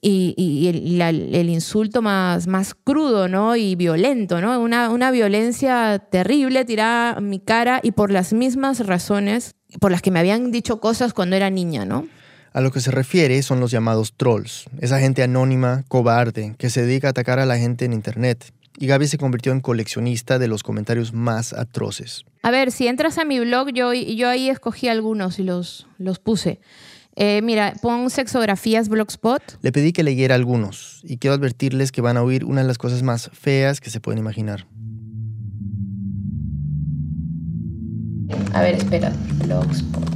y, 0.00 0.34
y 0.36 0.68
el, 0.68 0.98
la- 0.98 1.10
el 1.10 1.48
insulto 1.50 2.02
más, 2.02 2.46
más 2.46 2.74
crudo 2.74 3.28
¿no? 3.28 3.56
y 3.56 3.74
violento, 3.74 4.40
¿no? 4.40 4.60
Una, 4.60 4.90
una 4.90 5.10
violencia 5.10 5.98
terrible 6.10 6.64
tirada 6.64 7.12
a 7.12 7.20
mi 7.20 7.38
cara 7.40 7.80
y 7.82 7.92
por 7.92 8.10
las 8.10 8.32
mismas 8.32 8.86
razones 8.86 9.54
por 9.80 9.90
las 9.90 10.00
que 10.02 10.10
me 10.10 10.18
habían 10.20 10.50
dicho 10.50 10.80
cosas 10.80 11.12
cuando 11.12 11.36
era 11.36 11.50
niña, 11.50 11.84
¿no? 11.84 12.06
A 12.54 12.60
lo 12.62 12.70
que 12.72 12.80
se 12.80 12.90
refiere 12.90 13.42
son 13.42 13.60
los 13.60 13.70
llamados 13.70 14.14
trolls, 14.16 14.64
esa 14.80 14.98
gente 14.98 15.22
anónima, 15.22 15.84
cobarde, 15.88 16.54
que 16.58 16.70
se 16.70 16.82
dedica 16.86 17.08
a 17.08 17.10
atacar 17.10 17.38
a 17.38 17.44
la 17.46 17.58
gente 17.58 17.84
en 17.84 17.92
Internet. 17.92 18.52
Y 18.80 18.86
Gaby 18.86 19.06
se 19.08 19.18
convirtió 19.18 19.52
en 19.52 19.60
coleccionista 19.60 20.38
de 20.38 20.48
los 20.48 20.62
comentarios 20.62 21.12
más 21.12 21.52
atroces. 21.52 22.24
A 22.42 22.50
ver, 22.50 22.70
si 22.72 22.86
entras 22.86 23.18
a 23.18 23.24
mi 23.24 23.40
blog, 23.40 23.70
yo, 23.72 23.92
yo 23.92 24.28
ahí 24.28 24.48
escogí 24.48 24.88
algunos 24.88 25.38
y 25.38 25.42
los, 25.42 25.86
los 25.98 26.18
puse. 26.20 26.60
Eh, 27.20 27.42
mira, 27.42 27.74
pon 27.82 28.10
sexografías 28.10 28.88
blogspot. 28.88 29.42
Le 29.60 29.72
pedí 29.72 29.92
que 29.92 30.04
leyera 30.04 30.36
algunos 30.36 31.00
y 31.02 31.16
quiero 31.16 31.34
advertirles 31.34 31.90
que 31.90 32.00
van 32.00 32.16
a 32.16 32.22
oír 32.22 32.44
una 32.44 32.60
de 32.60 32.68
las 32.68 32.78
cosas 32.78 33.02
más 33.02 33.28
feas 33.32 33.80
que 33.80 33.90
se 33.90 33.98
pueden 33.98 34.20
imaginar. 34.20 34.68
A 38.52 38.62
ver, 38.62 38.76
espera, 38.76 39.12
blogspot. 39.44 40.08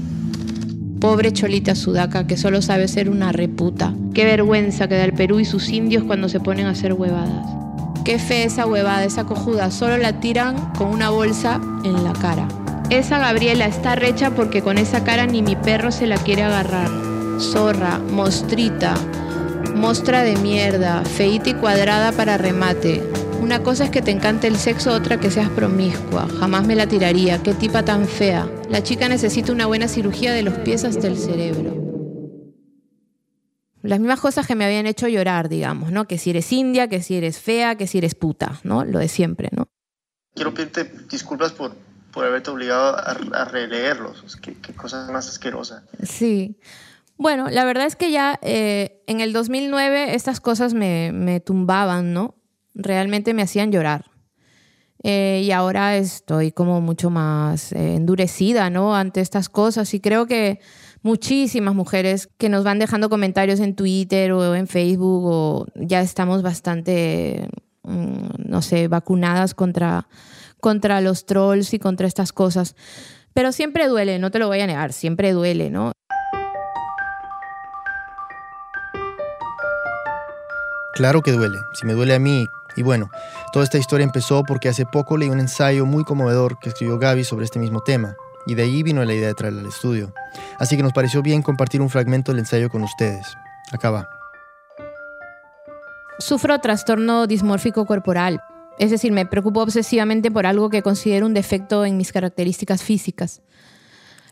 Pobre 1.01 1.33
Cholita 1.33 1.75
Sudaca, 1.75 2.29
que 2.29 2.37
solo 2.37 2.63
sabe 2.63 2.87
ser 2.87 3.11
una 3.11 3.33
reputa. 3.33 3.93
Qué 4.15 4.25
vergüenza 4.25 4.87
que 4.87 4.95
da 4.95 5.03
el 5.03 5.13
Perú 5.13 5.41
y 5.41 5.45
sus 5.45 5.71
indios 5.71 6.05
cuando 6.05 6.29
se 6.29 6.39
ponen 6.39 6.67
a 6.67 6.71
hacer 6.71 6.93
huevadas. 6.93 7.45
Qué 8.05 8.21
fe 8.21 8.45
esa 8.45 8.65
huevada, 8.65 9.05
esa 9.05 9.25
cojuda. 9.25 9.73
Solo 9.73 9.97
la 9.97 10.21
tiran 10.21 10.73
con 10.75 10.87
una 10.87 11.11
bolsa 11.11 11.61
en 11.83 12.05
la 12.05 12.13
cara. 12.13 12.47
Esa 12.91 13.19
Gabriela 13.19 13.67
está 13.67 13.95
recha 13.95 14.31
porque 14.31 14.63
con 14.63 14.79
esa 14.79 15.05
cara 15.05 15.27
ni 15.27 15.43
mi 15.43 15.57
perro 15.57 15.91
se 15.91 16.07
la 16.07 16.17
quiere 16.17 16.43
agarrar. 16.43 16.91
Zorra, 17.41 17.99
mostrita, 17.99 18.95
mostra 19.75 20.23
de 20.23 20.37
mierda, 20.37 21.03
feíta 21.05 21.51
y 21.51 21.55
cuadrada 21.55 22.13
para 22.13 22.39
remate. 22.39 23.03
Una 23.41 23.63
cosa 23.63 23.85
es 23.85 23.91
que 23.91 24.03
te 24.03 24.13
encante 24.13 24.47
el 24.47 24.57
sexo, 24.57 24.93
otra 24.93 25.19
que 25.19 25.31
seas 25.31 25.51
promiscua. 25.51 26.29
Jamás 26.39 26.67
me 26.67 26.77
la 26.77 26.87
tiraría. 26.87 27.43
Qué 27.43 27.55
tipa 27.55 27.83
tan 27.85 28.07
fea. 28.07 28.49
La 28.71 28.83
chica 28.83 29.09
necesita 29.09 29.53
una 29.53 29.67
buena 29.67 29.89
cirugía 29.89 30.33
de 30.33 30.43
los 30.43 30.55
pies 30.59 30.85
hasta 30.85 31.09
el 31.09 31.19
cerebro. 31.19 31.83
Las 33.83 33.99
mismas 33.99 34.21
cosas 34.21 34.47
que 34.47 34.55
me 34.55 34.65
habían 34.65 34.87
hecho 34.87 35.09
llorar, 35.09 35.49
digamos, 35.49 35.91
¿no? 35.91 36.07
Que 36.07 36.19
si 36.19 36.31
eres 36.31 36.53
india, 36.53 36.87
que 36.87 37.03
si 37.03 37.17
eres 37.17 37.41
fea, 37.41 37.75
que 37.75 37.89
si 37.89 37.99
eres 37.99 38.15
puta, 38.15 38.61
¿no? 38.63 38.85
Lo 38.85 39.01
de 39.01 39.09
siempre, 39.09 39.49
¿no? 39.51 39.67
Quiero 40.37 40.55
pedirte 40.55 40.89
disculpas 41.11 41.51
por, 41.51 41.75
por 42.13 42.25
haberte 42.25 42.51
obligado 42.51 42.97
a, 42.97 43.17
a 43.41 43.45
releerlos. 43.47 44.37
Que- 44.37 44.55
Qué 44.55 44.73
cosa 44.75 45.09
más 45.13 45.29
asquerosa. 45.29 45.85
Sí. 46.03 46.59
Bueno, 47.17 47.51
la 47.51 47.65
verdad 47.65 47.87
es 47.87 47.97
que 47.97 48.11
ya 48.11 48.39
eh, 48.43 49.03
en 49.07 49.21
el 49.21 49.33
2009 49.33 50.15
estas 50.15 50.41
cosas 50.41 50.75
me, 50.75 51.13
me 51.13 51.41
tumbaban, 51.41 52.13
¿no? 52.13 52.35
Realmente 52.75 53.35
me 53.35 53.43
hacían 53.43 53.71
llorar. 53.71 54.07
Eh, 55.05 55.43
y 55.45 55.51
ahora 55.51 55.97
estoy 55.97 56.53
como 56.53 56.81
mucho 56.81 57.11
más 57.11 57.73
eh, 57.73 57.95
endurecida, 57.97 58.71
¿no? 58.71 58.95
Ante 58.95 59.21
estas 59.21 59.49
cosas. 59.49 59.93
Y 59.95 60.01
creo 60.01 60.27
que 60.27 60.61
muchísimas 61.03 61.75
mujeres 61.75 62.29
que 62.39 62.49
nos 62.49 62.63
van 62.65 62.79
dejando 62.79 63.09
comentarios 63.11 63.59
en 63.61 63.75
Twitter 63.75 64.33
o 64.33 64.55
en 64.55 64.69
Facebook 64.69 65.25
o 65.27 65.67
ya 65.75 66.01
estamos 66.01 66.43
bastante, 66.43 67.49
mm, 67.83 68.27
no 68.49 68.63
sé, 68.63 68.87
vacunadas 68.87 69.55
contra, 69.55 70.07
contra 70.63 71.01
los 71.01 71.27
trolls 71.27 71.75
y 71.75 71.81
contra 71.81 72.07
estas 72.07 72.33
cosas. 72.33 72.77
Pero 73.35 73.51
siempre 73.51 73.89
duele, 73.89 74.21
no 74.21 74.31
te 74.31 74.39
lo 74.39 74.47
voy 74.47 74.61
a 74.61 74.67
negar, 74.67 74.93
siempre 74.93 75.33
duele, 75.33 75.71
¿no? 75.71 75.91
Claro 80.95 81.21
que 81.23 81.33
duele, 81.33 81.59
si 81.75 81.85
me 81.85 81.95
duele 81.95 82.15
a 82.15 82.21
mí. 82.21 82.47
Y 82.77 82.83
bueno, 82.83 83.11
toda 83.53 83.65
esta 83.65 83.77
historia 83.77 84.05
empezó 84.05 84.45
porque 84.45 84.69
hace 84.69 84.87
poco 84.87 85.17
leí 85.17 85.31
un 85.31 85.41
ensayo 85.41 85.85
muy 85.85 86.05
conmovedor 86.05 86.59
que 86.61 86.69
escribió 86.69 86.99
Gaby 86.99 87.25
sobre 87.25 87.45
este 87.45 87.59
mismo 87.59 87.81
tema. 87.81 88.15
Y 88.47 88.55
de 88.55 88.63
ahí 88.63 88.85
vino 88.85 89.05
la 89.05 89.15
idea 89.15 89.29
de 89.29 89.35
traerla 89.35 89.63
al 89.63 89.67
estudio. 89.67 90.15
Así 90.59 90.77
que 90.77 90.83
nos 90.85 90.93
pareció 90.93 91.23
bien 91.23 91.43
compartir 91.43 91.81
un 91.81 91.91
fragmento 91.91 92.31
del 92.31 92.39
ensayo 92.39 92.71
con 92.71 92.83
ustedes. 92.85 93.27
Acá 93.73 93.91
va. 93.91 94.09
Sufro 96.21 96.59
trastorno 96.61 97.27
dismórfico 97.27 97.85
corporal. 97.85 98.41
Es 98.79 98.91
decir, 98.91 99.13
me 99.13 99.27
preocupo 99.27 99.63
obsesivamente 99.63 100.31
por 100.31 100.47
algo 100.47 100.71
que 100.71 100.83
considero 100.83 101.27
un 101.27 101.35
defecto 101.35 101.85
en 101.85 101.97
mis 101.97 102.13
características 102.13 102.83
físicas. 102.83 103.43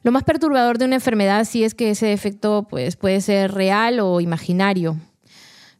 Lo 0.02 0.12
más 0.12 0.24
perturbador 0.24 0.78
de 0.78 0.86
una 0.86 0.94
enfermedad 0.96 1.44
sí 1.44 1.62
es 1.62 1.74
que 1.74 1.90
ese 1.90 2.06
defecto 2.06 2.66
pues, 2.68 2.96
puede 2.96 3.20
ser 3.20 3.52
real 3.52 4.00
o 4.00 4.20
imaginario. 4.20 4.96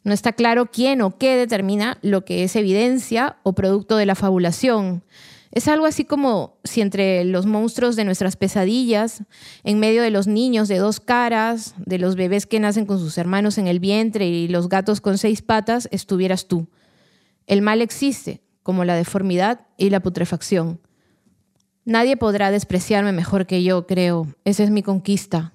No 0.05 0.13
está 0.13 0.33
claro 0.33 0.67
quién 0.67 1.03
o 1.03 1.17
qué 1.19 1.37
determina 1.37 1.99
lo 2.03 2.25
que 2.25 2.45
es 2.45 2.57
evidencia 2.57 3.39
o 3.43 3.55
producto 3.55 3.97
de 3.97 4.07
la 4.07 4.15
fabulación. 4.15 5.05
Es 5.53 5.67
algo 5.67 5.85
así 5.85 6.05
como 6.05 6.59
si 6.63 6.81
entre 6.81 7.25
los 7.25 7.45
monstruos 7.45 7.97
de 7.97 8.05
nuestras 8.05 8.37
pesadillas, 8.37 9.25
en 9.65 9.81
medio 9.81 10.03
de 10.03 10.11
los 10.11 10.27
niños 10.27 10.69
de 10.69 10.79
dos 10.79 11.01
caras, 11.01 11.75
de 11.79 11.99
los 11.99 12.15
bebés 12.15 12.47
que 12.47 12.61
nacen 12.61 12.87
con 12.87 12.99
sus 12.99 13.19
hermanos 13.19 13.59
en 13.59 13.67
el 13.67 13.81
vientre 13.81 14.29
y 14.29 14.49
los 14.49 14.69
gatos 14.69 15.01
con 15.01 15.19
seis 15.19 15.43
patas, 15.43 15.89
estuvieras 15.91 16.47
tú. 16.47 16.69
El 17.47 17.63
mal 17.63 17.83
existe, 17.83 18.43
como 18.71 18.85
la 18.85 18.95
deformidad 18.95 19.63
y 19.77 19.91
la 19.91 19.99
putrefacción. 19.99 20.79
Nadie 21.85 22.17
podrá 22.17 22.53
despreciarme 22.53 23.11
mejor 23.11 23.49
que 23.49 23.65
yo, 23.65 23.85
creo. 23.85 24.29
Esa 24.45 24.63
es 24.63 24.71
mi 24.71 24.85
conquista. 24.85 25.53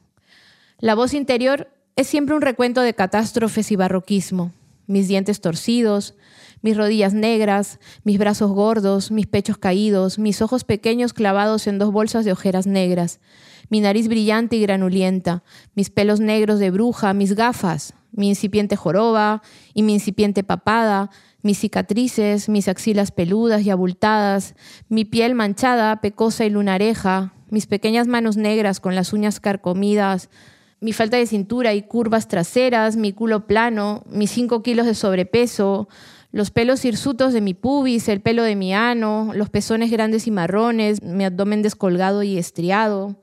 La 0.79 0.95
voz 0.95 1.13
interior 1.13 1.69
es 1.95 2.07
siempre 2.07 2.35
un 2.35 2.41
recuento 2.41 2.81
de 2.81 2.93
catástrofes 2.93 3.71
y 3.71 3.77
barroquismo. 3.77 4.51
Mis 4.85 5.07
dientes 5.07 5.39
torcidos, 5.39 6.15
mis 6.61 6.75
rodillas 6.75 7.13
negras, 7.13 7.79
mis 8.03 8.17
brazos 8.17 8.51
gordos, 8.51 9.11
mis 9.11 9.27
pechos 9.27 9.57
caídos, 9.57 10.19
mis 10.19 10.41
ojos 10.41 10.65
pequeños 10.65 11.13
clavados 11.13 11.67
en 11.67 11.79
dos 11.79 11.93
bolsas 11.93 12.25
de 12.25 12.33
ojeras 12.33 12.67
negras, 12.67 13.21
mi 13.69 13.79
nariz 13.79 14.09
brillante 14.09 14.57
y 14.57 14.61
granulienta, 14.61 15.41
mis 15.73 15.89
pelos 15.89 16.19
negros 16.19 16.59
de 16.59 16.69
bruja, 16.69 17.13
mis 17.13 17.33
gafas, 17.33 17.93
mi 18.11 18.27
incipiente 18.27 18.75
joroba 18.75 19.41
y 19.73 19.83
mi 19.83 19.93
incipiente 19.93 20.43
papada, 20.43 21.11
mis 21.45 21.59
cicatrices, 21.59 22.49
mis 22.49 22.67
axilas 22.67 23.11
peludas 23.11 23.61
y 23.61 23.69
abultadas, 23.69 24.55
mi 24.89 25.05
piel 25.05 25.35
manchada, 25.35 26.01
pecosa 26.01 26.43
y 26.43 26.49
lunareja, 26.49 27.33
mis 27.51 27.67
pequeñas 27.67 28.07
manos 28.07 28.35
negras 28.35 28.79
con 28.79 28.95
las 28.95 29.13
uñas 29.13 29.39
carcomidas, 29.39 30.31
mi 30.79 30.91
falta 30.91 31.17
de 31.17 31.27
cintura 31.27 31.75
y 31.75 31.83
curvas 31.83 32.27
traseras, 32.27 32.95
mi 32.95 33.13
culo 33.13 33.45
plano, 33.45 34.03
mis 34.09 34.31
5 34.31 34.63
kilos 34.63 34.87
de 34.87 34.95
sobrepeso, 34.95 35.87
los 36.31 36.49
pelos 36.49 36.83
hirsutos 36.83 37.31
de 37.31 37.41
mi 37.41 37.53
pubis, 37.53 38.09
el 38.09 38.21
pelo 38.21 38.41
de 38.41 38.55
mi 38.55 38.73
ano, 38.73 39.29
los 39.35 39.51
pezones 39.51 39.91
grandes 39.91 40.25
y 40.25 40.31
marrones, 40.31 41.03
mi 41.03 41.25
abdomen 41.25 41.61
descolgado 41.61 42.23
y 42.23 42.39
estriado, 42.39 43.21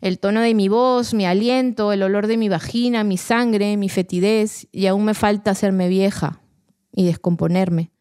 el 0.00 0.18
tono 0.18 0.40
de 0.40 0.54
mi 0.54 0.66
voz, 0.66 1.14
mi 1.14 1.24
aliento, 1.24 1.92
el 1.92 2.02
olor 2.02 2.26
de 2.26 2.36
mi 2.36 2.48
vagina, 2.48 3.04
mi 3.04 3.16
sangre, 3.16 3.76
mi 3.76 3.88
fetidez, 3.88 4.66
y 4.72 4.86
aún 4.86 5.04
me 5.04 5.14
falta 5.14 5.52
hacerme 5.52 5.86
vieja 5.86 6.39
y 6.92 7.04
descomponerme. 7.04 7.92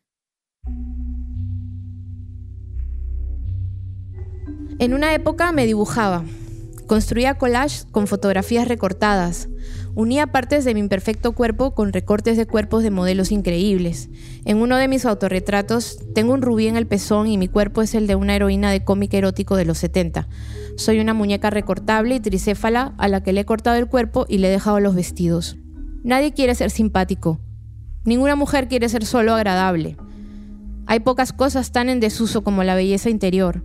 En 4.79 4.93
una 4.93 5.13
época 5.13 5.51
me 5.51 5.65
dibujaba. 5.65 6.23
Construía 6.87 7.37
collages 7.37 7.85
con 7.91 8.07
fotografías 8.07 8.67
recortadas. 8.67 9.49
Unía 9.93 10.27
partes 10.27 10.63
de 10.63 10.73
mi 10.73 10.79
imperfecto 10.79 11.33
cuerpo 11.33 11.75
con 11.75 11.91
recortes 11.91 12.37
de 12.37 12.47
cuerpos 12.47 12.81
de 12.81 12.89
modelos 12.89 13.31
increíbles. 13.31 14.09
En 14.45 14.57
uno 14.57 14.77
de 14.77 14.87
mis 14.87 15.05
autorretratos 15.05 15.99
tengo 16.15 16.33
un 16.33 16.41
rubí 16.41 16.67
en 16.67 16.77
el 16.77 16.87
pezón 16.87 17.27
y 17.27 17.37
mi 17.37 17.49
cuerpo 17.49 17.81
es 17.81 17.93
el 17.93 18.07
de 18.07 18.15
una 18.15 18.35
heroína 18.35 18.71
de 18.71 18.83
cómic 18.83 19.13
erótico 19.13 19.57
de 19.57 19.65
los 19.65 19.79
70. 19.79 20.29
Soy 20.77 20.99
una 20.99 21.13
muñeca 21.13 21.49
recortable 21.49 22.15
y 22.15 22.19
tricéfala 22.21 22.93
a 22.97 23.07
la 23.09 23.21
que 23.21 23.33
le 23.33 23.41
he 23.41 23.45
cortado 23.45 23.75
el 23.75 23.87
cuerpo 23.87 24.25
y 24.29 24.37
le 24.37 24.47
he 24.47 24.51
dejado 24.51 24.79
los 24.79 24.95
vestidos. 24.95 25.57
Nadie 26.03 26.33
quiere 26.33 26.55
ser 26.55 26.71
simpático. 26.71 27.41
Ninguna 28.05 28.35
mujer 28.35 28.67
quiere 28.67 28.89
ser 28.89 29.05
solo 29.05 29.33
agradable. 29.33 29.97
Hay 30.87 31.01
pocas 31.01 31.33
cosas 31.33 31.71
tan 31.71 31.89
en 31.89 31.99
desuso 31.99 32.43
como 32.43 32.63
la 32.63 32.75
belleza 32.75 33.09
interior. 33.09 33.63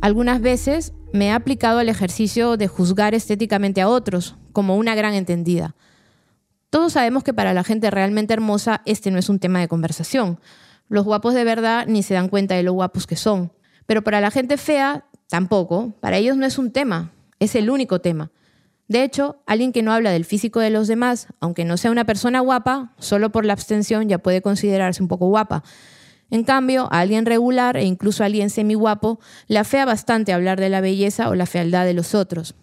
Algunas 0.00 0.40
veces 0.40 0.92
me 1.12 1.26
he 1.26 1.32
aplicado 1.32 1.78
al 1.78 1.88
ejercicio 1.88 2.56
de 2.56 2.68
juzgar 2.68 3.14
estéticamente 3.14 3.80
a 3.80 3.88
otros, 3.88 4.36
como 4.52 4.76
una 4.76 4.94
gran 4.94 5.14
entendida. 5.14 5.76
Todos 6.70 6.94
sabemos 6.94 7.22
que 7.22 7.34
para 7.34 7.52
la 7.52 7.64
gente 7.64 7.90
realmente 7.90 8.32
hermosa 8.32 8.80
este 8.86 9.10
no 9.10 9.18
es 9.18 9.28
un 9.28 9.38
tema 9.38 9.60
de 9.60 9.68
conversación. 9.68 10.40
Los 10.88 11.04
guapos 11.04 11.34
de 11.34 11.44
verdad 11.44 11.86
ni 11.86 12.02
se 12.02 12.14
dan 12.14 12.28
cuenta 12.28 12.54
de 12.54 12.62
lo 12.62 12.72
guapos 12.72 13.06
que 13.06 13.16
son. 13.16 13.52
Pero 13.86 14.02
para 14.02 14.20
la 14.20 14.30
gente 14.30 14.56
fea, 14.56 15.04
tampoco. 15.28 15.94
Para 16.00 16.16
ellos 16.16 16.36
no 16.36 16.46
es 16.46 16.58
un 16.58 16.72
tema, 16.72 17.12
es 17.38 17.54
el 17.54 17.70
único 17.70 18.00
tema. 18.00 18.30
De 18.90 19.04
hecho, 19.04 19.36
alguien 19.46 19.70
que 19.70 19.84
no 19.84 19.92
habla 19.92 20.10
del 20.10 20.24
físico 20.24 20.58
de 20.58 20.68
los 20.68 20.88
demás, 20.88 21.28
aunque 21.38 21.64
no 21.64 21.76
sea 21.76 21.92
una 21.92 22.04
persona 22.04 22.40
guapa, 22.40 22.92
solo 22.98 23.30
por 23.30 23.44
la 23.44 23.52
abstención 23.52 24.08
ya 24.08 24.18
puede 24.18 24.42
considerarse 24.42 25.00
un 25.00 25.06
poco 25.06 25.28
guapa. 25.28 25.62
En 26.28 26.42
cambio, 26.42 26.88
a 26.90 26.98
alguien 26.98 27.24
regular 27.24 27.76
e 27.76 27.84
incluso 27.84 28.24
a 28.24 28.26
alguien 28.26 28.50
semi-guapo 28.50 29.20
le 29.46 29.60
afea 29.60 29.84
bastante 29.84 30.32
hablar 30.32 30.58
de 30.58 30.70
la 30.70 30.80
belleza 30.80 31.28
o 31.28 31.36
la 31.36 31.46
fealdad 31.46 31.84
de 31.84 31.94
los 31.94 32.16
otros. 32.16 32.56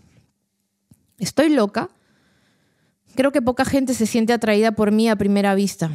¿Estoy 1.18 1.48
loca? 1.48 1.92
Creo 3.16 3.32
que 3.32 3.42
poca 3.42 3.64
gente 3.64 3.94
se 3.94 4.06
siente 4.06 4.34
atraída 4.34 4.74
por 4.74 4.92
mí 4.92 5.08
a 5.08 5.16
primera 5.16 5.56
vista. 5.56 5.92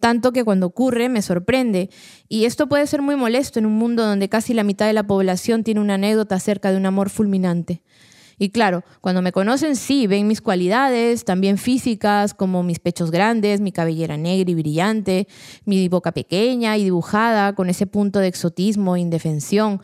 Tanto 0.00 0.32
que 0.32 0.44
cuando 0.44 0.66
ocurre 0.66 1.08
me 1.08 1.22
sorprende. 1.22 1.88
Y 2.28 2.44
esto 2.44 2.68
puede 2.68 2.86
ser 2.86 3.00
muy 3.00 3.16
molesto 3.16 3.58
en 3.58 3.64
un 3.64 3.76
mundo 3.78 4.04
donde 4.04 4.28
casi 4.28 4.52
la 4.52 4.64
mitad 4.64 4.86
de 4.86 4.92
la 4.92 5.06
población 5.06 5.64
tiene 5.64 5.80
una 5.80 5.94
anécdota 5.94 6.34
acerca 6.34 6.70
de 6.70 6.76
un 6.76 6.84
amor 6.84 7.08
fulminante. 7.08 7.80
Y 8.42 8.50
claro, 8.50 8.82
cuando 9.00 9.22
me 9.22 9.30
conocen, 9.30 9.76
sí, 9.76 10.08
ven 10.08 10.26
mis 10.26 10.40
cualidades, 10.40 11.24
también 11.24 11.58
físicas, 11.58 12.34
como 12.34 12.64
mis 12.64 12.80
pechos 12.80 13.12
grandes, 13.12 13.60
mi 13.60 13.70
cabellera 13.70 14.16
negra 14.16 14.50
y 14.50 14.54
brillante, 14.56 15.28
mi 15.64 15.86
boca 15.86 16.10
pequeña 16.10 16.76
y 16.76 16.82
dibujada, 16.82 17.54
con 17.54 17.70
ese 17.70 17.86
punto 17.86 18.18
de 18.18 18.26
exotismo 18.26 18.96
e 18.96 19.00
indefensión. 19.00 19.80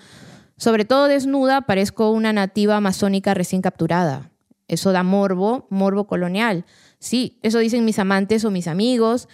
Sobre 0.56 0.84
todo 0.84 1.06
desnuda, 1.06 1.60
parezco 1.60 2.10
una 2.10 2.32
nativa 2.32 2.74
amazónica 2.74 3.32
recién 3.32 3.62
capturada. 3.62 4.32
Eso 4.66 4.90
da 4.90 5.04
morbo, 5.04 5.68
morbo 5.70 6.08
colonial. 6.08 6.64
Sí, 6.98 7.38
eso 7.44 7.60
dicen 7.60 7.84
mis 7.84 8.00
amantes 8.00 8.44
o 8.44 8.50
mis 8.50 8.66
amigos, 8.66 9.28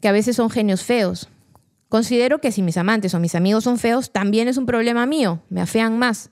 que 0.00 0.06
a 0.06 0.12
veces 0.12 0.36
son 0.36 0.50
genios 0.50 0.84
feos. 0.84 1.28
Considero 1.88 2.40
que 2.40 2.52
si 2.52 2.62
mis 2.62 2.76
amantes 2.76 3.12
o 3.12 3.18
mis 3.18 3.34
amigos 3.34 3.64
son 3.64 3.76
feos, 3.78 4.12
también 4.12 4.46
es 4.46 4.56
un 4.56 4.66
problema 4.66 5.04
mío, 5.04 5.42
me 5.48 5.62
afean 5.62 5.98
más. 5.98 6.30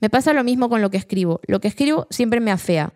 Me 0.00 0.10
pasa 0.10 0.32
lo 0.32 0.44
mismo 0.44 0.68
con 0.68 0.82
lo 0.82 0.90
que 0.90 0.96
escribo. 0.96 1.40
Lo 1.46 1.60
que 1.60 1.68
escribo 1.68 2.06
siempre 2.10 2.40
me 2.40 2.50
afea. 2.50 2.92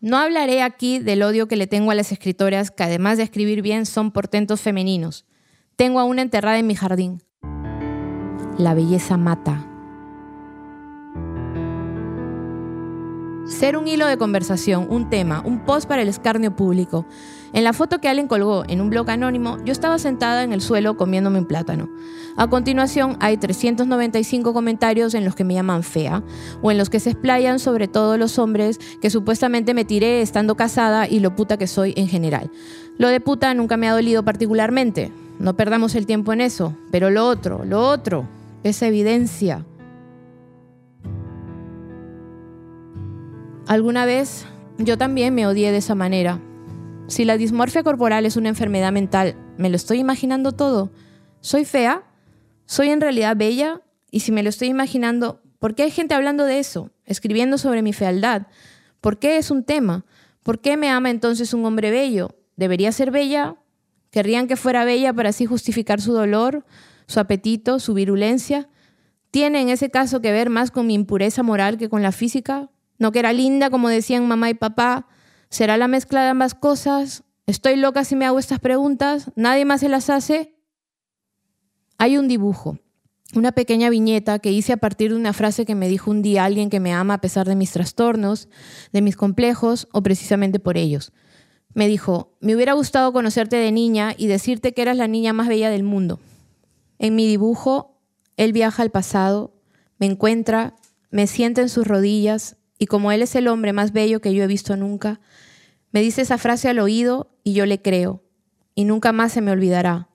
No 0.00 0.16
hablaré 0.16 0.62
aquí 0.62 0.98
del 0.98 1.22
odio 1.22 1.46
que 1.46 1.56
le 1.56 1.68
tengo 1.68 1.92
a 1.92 1.94
las 1.94 2.10
escritoras 2.10 2.70
que 2.70 2.82
además 2.82 3.18
de 3.18 3.24
escribir 3.24 3.62
bien 3.62 3.86
son 3.86 4.10
portentos 4.10 4.60
femeninos. 4.60 5.26
Tengo 5.76 6.00
a 6.00 6.04
una 6.04 6.22
enterrada 6.22 6.58
en 6.58 6.66
mi 6.66 6.74
jardín. 6.74 7.22
La 8.58 8.74
belleza 8.74 9.16
mata. 9.16 9.71
Ser 13.46 13.76
un 13.76 13.88
hilo 13.88 14.06
de 14.06 14.16
conversación, 14.16 14.86
un 14.88 15.10
tema, 15.10 15.42
un 15.44 15.64
post 15.64 15.88
para 15.88 16.02
el 16.02 16.08
escarnio 16.08 16.54
público. 16.54 17.06
En 17.52 17.64
la 17.64 17.72
foto 17.72 17.98
que 17.98 18.08
Allen 18.08 18.28
colgó 18.28 18.64
en 18.68 18.80
un 18.80 18.88
blog 18.88 19.10
anónimo, 19.10 19.58
yo 19.64 19.72
estaba 19.72 19.98
sentada 19.98 20.44
en 20.44 20.52
el 20.52 20.60
suelo 20.60 20.96
comiéndome 20.96 21.40
un 21.40 21.46
plátano. 21.46 21.90
A 22.36 22.48
continuación, 22.48 23.16
hay 23.20 23.36
395 23.36 24.52
comentarios 24.54 25.14
en 25.14 25.24
los 25.24 25.34
que 25.34 25.44
me 25.44 25.54
llaman 25.54 25.82
fea, 25.82 26.22
o 26.62 26.70
en 26.70 26.78
los 26.78 26.88
que 26.88 27.00
se 27.00 27.10
explayan 27.10 27.58
sobre 27.58 27.88
todos 27.88 28.16
los 28.18 28.38
hombres 28.38 28.78
que 29.00 29.10
supuestamente 29.10 29.74
me 29.74 29.84
tiré 29.84 30.22
estando 30.22 30.54
casada 30.54 31.08
y 31.08 31.18
lo 31.18 31.34
puta 31.34 31.58
que 31.58 31.66
soy 31.66 31.92
en 31.96 32.08
general. 32.08 32.50
Lo 32.96 33.08
de 33.08 33.20
puta 33.20 33.52
nunca 33.54 33.76
me 33.76 33.88
ha 33.88 33.92
dolido 33.92 34.24
particularmente, 34.24 35.10
no 35.38 35.56
perdamos 35.56 35.96
el 35.96 36.06
tiempo 36.06 36.32
en 36.32 36.40
eso, 36.40 36.76
pero 36.92 37.10
lo 37.10 37.26
otro, 37.26 37.64
lo 37.64 37.88
otro, 37.88 38.28
es 38.62 38.80
evidencia. 38.82 39.66
Alguna 43.66 44.06
vez 44.06 44.44
yo 44.78 44.98
también 44.98 45.34
me 45.34 45.46
odié 45.46 45.70
de 45.70 45.78
esa 45.78 45.94
manera. 45.94 46.40
Si 47.06 47.24
la 47.24 47.36
dismorfia 47.36 47.84
corporal 47.84 48.26
es 48.26 48.36
una 48.36 48.48
enfermedad 48.48 48.90
mental, 48.90 49.36
¿me 49.56 49.70
lo 49.70 49.76
estoy 49.76 49.98
imaginando 49.98 50.50
todo? 50.50 50.90
¿Soy 51.40 51.64
fea? 51.64 52.02
¿Soy 52.66 52.88
en 52.88 53.00
realidad 53.00 53.36
bella? 53.36 53.80
Y 54.10 54.20
si 54.20 54.32
me 54.32 54.42
lo 54.42 54.48
estoy 54.48 54.68
imaginando, 54.68 55.42
¿por 55.60 55.76
qué 55.76 55.84
hay 55.84 55.90
gente 55.92 56.14
hablando 56.14 56.44
de 56.44 56.58
eso, 56.58 56.90
escribiendo 57.04 57.56
sobre 57.56 57.82
mi 57.82 57.92
fealdad? 57.92 58.48
¿Por 59.00 59.20
qué 59.20 59.36
es 59.36 59.50
un 59.50 59.62
tema? 59.62 60.04
¿Por 60.42 60.60
qué 60.60 60.76
me 60.76 60.90
ama 60.90 61.10
entonces 61.10 61.54
un 61.54 61.64
hombre 61.64 61.92
bello? 61.92 62.36
¿Debería 62.56 62.90
ser 62.90 63.12
bella? 63.12 63.56
¿Querrían 64.10 64.48
que 64.48 64.56
fuera 64.56 64.84
bella 64.84 65.12
para 65.12 65.28
así 65.28 65.46
justificar 65.46 66.00
su 66.00 66.12
dolor, 66.12 66.64
su 67.06 67.20
apetito, 67.20 67.78
su 67.78 67.94
virulencia? 67.94 68.68
¿Tiene 69.30 69.60
en 69.60 69.68
ese 69.68 69.88
caso 69.90 70.20
que 70.20 70.32
ver 70.32 70.50
más 70.50 70.72
con 70.72 70.86
mi 70.86 70.94
impureza 70.94 71.44
moral 71.44 71.78
que 71.78 71.88
con 71.88 72.02
la 72.02 72.12
física? 72.12 72.68
No 73.02 73.10
que 73.10 73.18
era 73.18 73.32
linda, 73.32 73.68
como 73.68 73.88
decían 73.88 74.28
mamá 74.28 74.48
y 74.48 74.54
papá. 74.54 75.08
¿Será 75.48 75.76
la 75.76 75.88
mezcla 75.88 76.22
de 76.22 76.28
ambas 76.28 76.54
cosas? 76.54 77.24
¿Estoy 77.48 77.74
loca 77.74 78.04
si 78.04 78.14
me 78.14 78.26
hago 78.26 78.38
estas 78.38 78.60
preguntas? 78.60 79.32
¿Nadie 79.34 79.64
más 79.64 79.80
se 79.80 79.88
las 79.88 80.08
hace? 80.08 80.54
Hay 81.98 82.16
un 82.16 82.28
dibujo, 82.28 82.78
una 83.34 83.50
pequeña 83.50 83.90
viñeta 83.90 84.38
que 84.38 84.52
hice 84.52 84.72
a 84.72 84.76
partir 84.76 85.10
de 85.10 85.16
una 85.16 85.32
frase 85.32 85.66
que 85.66 85.74
me 85.74 85.88
dijo 85.88 86.12
un 86.12 86.22
día 86.22 86.44
alguien 86.44 86.70
que 86.70 86.78
me 86.78 86.92
ama 86.92 87.14
a 87.14 87.20
pesar 87.20 87.48
de 87.48 87.56
mis 87.56 87.72
trastornos, 87.72 88.48
de 88.92 89.02
mis 89.02 89.16
complejos 89.16 89.88
o 89.92 90.00
precisamente 90.04 90.60
por 90.60 90.76
ellos. 90.76 91.12
Me 91.74 91.88
dijo, 91.88 92.36
me 92.40 92.54
hubiera 92.54 92.74
gustado 92.74 93.12
conocerte 93.12 93.56
de 93.56 93.72
niña 93.72 94.14
y 94.16 94.28
decirte 94.28 94.74
que 94.74 94.82
eras 94.82 94.96
la 94.96 95.08
niña 95.08 95.32
más 95.32 95.48
bella 95.48 95.70
del 95.70 95.82
mundo. 95.82 96.20
En 97.00 97.16
mi 97.16 97.26
dibujo, 97.26 98.00
él 98.36 98.52
viaja 98.52 98.80
al 98.80 98.92
pasado, 98.92 99.60
me 99.98 100.06
encuentra, 100.06 100.76
me 101.10 101.26
sienta 101.26 101.62
en 101.62 101.68
sus 101.68 101.84
rodillas 101.84 102.58
y 102.78 102.86
como 102.86 103.12
Él 103.12 103.22
es 103.22 103.34
el 103.34 103.48
hombre 103.48 103.72
más 103.72 103.92
bello 103.92 104.20
que 104.20 104.34
yo 104.34 104.42
he 104.42 104.46
visto 104.46 104.76
nunca, 104.76 105.20
me 105.92 106.00
dice 106.00 106.22
esa 106.22 106.38
frase 106.38 106.68
al 106.68 106.78
oído 106.78 107.30
y 107.44 107.52
yo 107.52 107.66
le 107.66 107.80
creo, 107.80 108.22
y 108.74 108.84
nunca 108.84 109.12
más 109.12 109.32
se 109.32 109.40
me 109.40 109.50
olvidará. 109.50 110.08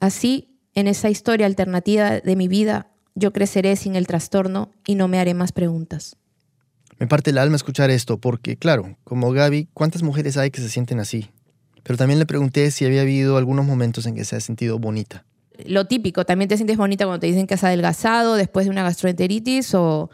Así, 0.00 0.58
en 0.74 0.86
esa 0.86 1.10
historia 1.10 1.46
alternativa 1.46 2.20
de 2.20 2.36
mi 2.36 2.48
vida, 2.48 2.92
yo 3.14 3.32
creceré 3.32 3.76
sin 3.76 3.96
el 3.96 4.06
trastorno 4.06 4.70
y 4.86 4.94
no 4.94 5.08
me 5.08 5.18
haré 5.18 5.34
más 5.34 5.52
preguntas. 5.52 6.16
Me 6.98 7.06
parte 7.06 7.30
el 7.30 7.38
alma 7.38 7.56
escuchar 7.56 7.90
esto 7.90 8.18
porque, 8.18 8.56
claro, 8.56 8.96
como 9.04 9.32
Gaby, 9.32 9.68
¿cuántas 9.74 10.02
mujeres 10.02 10.36
hay 10.36 10.50
que 10.50 10.60
se 10.60 10.68
sienten 10.68 11.00
así? 11.00 11.30
Pero 11.82 11.96
también 11.96 12.18
le 12.18 12.26
pregunté 12.26 12.70
si 12.70 12.84
había 12.84 13.00
habido 13.00 13.36
algunos 13.36 13.66
momentos 13.66 14.06
en 14.06 14.14
que 14.14 14.24
se 14.24 14.36
ha 14.36 14.40
sentido 14.40 14.78
bonita. 14.78 15.24
Lo 15.66 15.86
típico, 15.86 16.24
también 16.24 16.48
te 16.48 16.56
sientes 16.56 16.76
bonita 16.76 17.04
cuando 17.04 17.20
te 17.20 17.26
dicen 17.26 17.46
que 17.46 17.54
has 17.54 17.64
adelgazado 17.64 18.36
después 18.36 18.66
de 18.66 18.70
una 18.70 18.82
gastroenteritis 18.82 19.74
o 19.74 20.10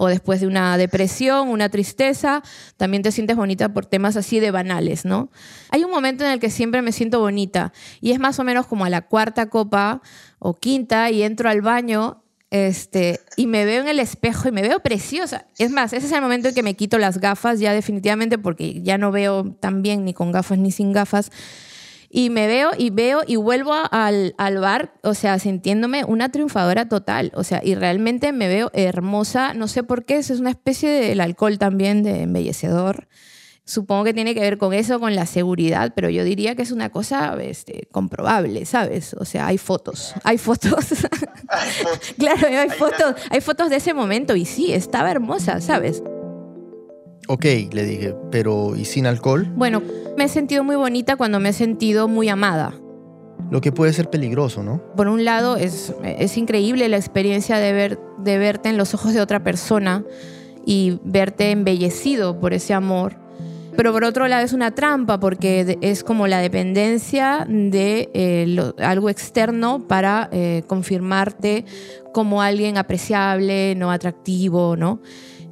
o 0.00 0.06
después 0.06 0.40
de 0.40 0.46
una 0.46 0.78
depresión, 0.78 1.48
una 1.48 1.70
tristeza, 1.70 2.44
también 2.76 3.02
te 3.02 3.10
sientes 3.10 3.36
bonita 3.36 3.74
por 3.74 3.84
temas 3.84 4.16
así 4.16 4.38
de 4.38 4.52
banales, 4.52 5.04
¿no? 5.04 5.28
Hay 5.70 5.82
un 5.82 5.90
momento 5.90 6.24
en 6.24 6.30
el 6.30 6.38
que 6.38 6.50
siempre 6.50 6.82
me 6.82 6.92
siento 6.92 7.18
bonita 7.18 7.72
y 8.00 8.12
es 8.12 8.20
más 8.20 8.38
o 8.38 8.44
menos 8.44 8.66
como 8.66 8.84
a 8.84 8.90
la 8.90 9.02
cuarta 9.02 9.50
copa 9.50 10.00
o 10.38 10.54
quinta 10.54 11.10
y 11.10 11.24
entro 11.24 11.50
al 11.50 11.62
baño 11.62 12.22
este, 12.50 13.18
y 13.36 13.48
me 13.48 13.64
veo 13.64 13.82
en 13.82 13.88
el 13.88 13.98
espejo 13.98 14.48
y 14.48 14.52
me 14.52 14.62
veo 14.62 14.78
preciosa. 14.78 15.46
Es 15.58 15.72
más, 15.72 15.92
ese 15.92 16.06
es 16.06 16.12
el 16.12 16.22
momento 16.22 16.48
en 16.48 16.54
que 16.54 16.62
me 16.62 16.74
quito 16.74 16.96
las 16.98 17.18
gafas 17.18 17.58
ya 17.58 17.72
definitivamente 17.72 18.38
porque 18.38 18.80
ya 18.82 18.98
no 18.98 19.10
veo 19.10 19.50
tan 19.58 19.82
bien 19.82 20.04
ni 20.04 20.14
con 20.14 20.30
gafas 20.30 20.58
ni 20.58 20.70
sin 20.70 20.92
gafas. 20.92 21.32
Y 22.10 22.30
me 22.30 22.46
veo 22.46 22.70
y 22.76 22.90
veo 22.90 23.20
y 23.26 23.36
vuelvo 23.36 23.74
al, 23.90 24.34
al, 24.38 24.58
bar, 24.58 24.94
o 25.02 25.12
sea, 25.12 25.38
sintiéndome 25.38 26.04
una 26.04 26.30
triunfadora 26.30 26.88
total. 26.88 27.32
O 27.34 27.44
sea, 27.44 27.60
y 27.62 27.74
realmente 27.74 28.32
me 28.32 28.48
veo 28.48 28.70
hermosa. 28.72 29.52
No 29.52 29.68
sé 29.68 29.82
por 29.82 30.04
qué, 30.04 30.16
es 30.16 30.30
una 30.30 30.50
especie 30.50 30.88
del 30.88 31.20
alcohol 31.20 31.58
también 31.58 32.02
de 32.02 32.22
embellecedor. 32.22 33.08
Supongo 33.68 34.04
que 34.04 34.14
tiene 34.14 34.34
que 34.34 34.40
ver 34.40 34.56
con 34.56 34.72
eso, 34.72 34.98
con 34.98 35.14
la 35.14 35.26
seguridad, 35.26 35.92
pero 35.94 36.08
yo 36.08 36.24
diría 36.24 36.54
que 36.54 36.62
es 36.62 36.72
una 36.72 36.88
cosa 36.88 37.36
este, 37.38 37.86
comprobable, 37.92 38.64
¿sabes? 38.64 39.12
O 39.12 39.26
sea, 39.26 39.46
hay 39.46 39.58
fotos, 39.58 40.14
hay 40.24 40.38
fotos. 40.38 40.86
claro, 42.18 42.48
hay 42.48 42.70
fotos, 42.70 43.14
hay 43.28 43.42
fotos 43.42 43.68
de 43.68 43.76
ese 43.76 43.92
momento 43.92 44.34
y 44.36 44.46
sí, 44.46 44.72
estaba 44.72 45.10
hermosa, 45.10 45.60
¿sabes? 45.60 46.02
Ok, 47.30 47.44
le 47.72 47.84
dije, 47.84 48.14
pero 48.30 48.74
¿y 48.74 48.86
sin 48.86 49.06
alcohol? 49.06 49.46
Bueno, 49.54 49.82
me 50.16 50.24
he 50.24 50.28
sentido 50.28 50.64
muy 50.64 50.76
bonita 50.76 51.16
cuando 51.16 51.38
me 51.40 51.50
he 51.50 51.52
sentido 51.52 52.08
muy 52.08 52.30
amada. 52.30 52.72
Lo 53.50 53.60
que 53.60 53.70
puede 53.70 53.92
ser 53.92 54.08
peligroso, 54.08 54.62
¿no? 54.62 54.82
Por 54.96 55.08
un 55.08 55.26
lado, 55.26 55.56
es, 55.58 55.94
es 56.02 56.38
increíble 56.38 56.88
la 56.88 56.96
experiencia 56.96 57.58
de, 57.58 57.72
ver, 57.72 57.98
de 58.16 58.38
verte 58.38 58.70
en 58.70 58.78
los 58.78 58.94
ojos 58.94 59.12
de 59.12 59.20
otra 59.20 59.44
persona 59.44 60.04
y 60.64 61.00
verte 61.04 61.50
embellecido 61.50 62.40
por 62.40 62.54
ese 62.54 62.72
amor. 62.72 63.16
Pero 63.76 63.92
por 63.92 64.04
otro 64.04 64.26
lado 64.26 64.44
es 64.44 64.54
una 64.54 64.74
trampa 64.74 65.20
porque 65.20 65.78
es 65.82 66.02
como 66.02 66.26
la 66.26 66.40
dependencia 66.40 67.46
de 67.48 68.10
eh, 68.12 68.72
algo 68.78 69.08
externo 69.10 69.86
para 69.86 70.30
eh, 70.32 70.64
confirmarte 70.66 71.66
como 72.12 72.42
alguien 72.42 72.78
apreciable, 72.78 73.74
no 73.76 73.92
atractivo, 73.92 74.76
¿no? 74.76 75.00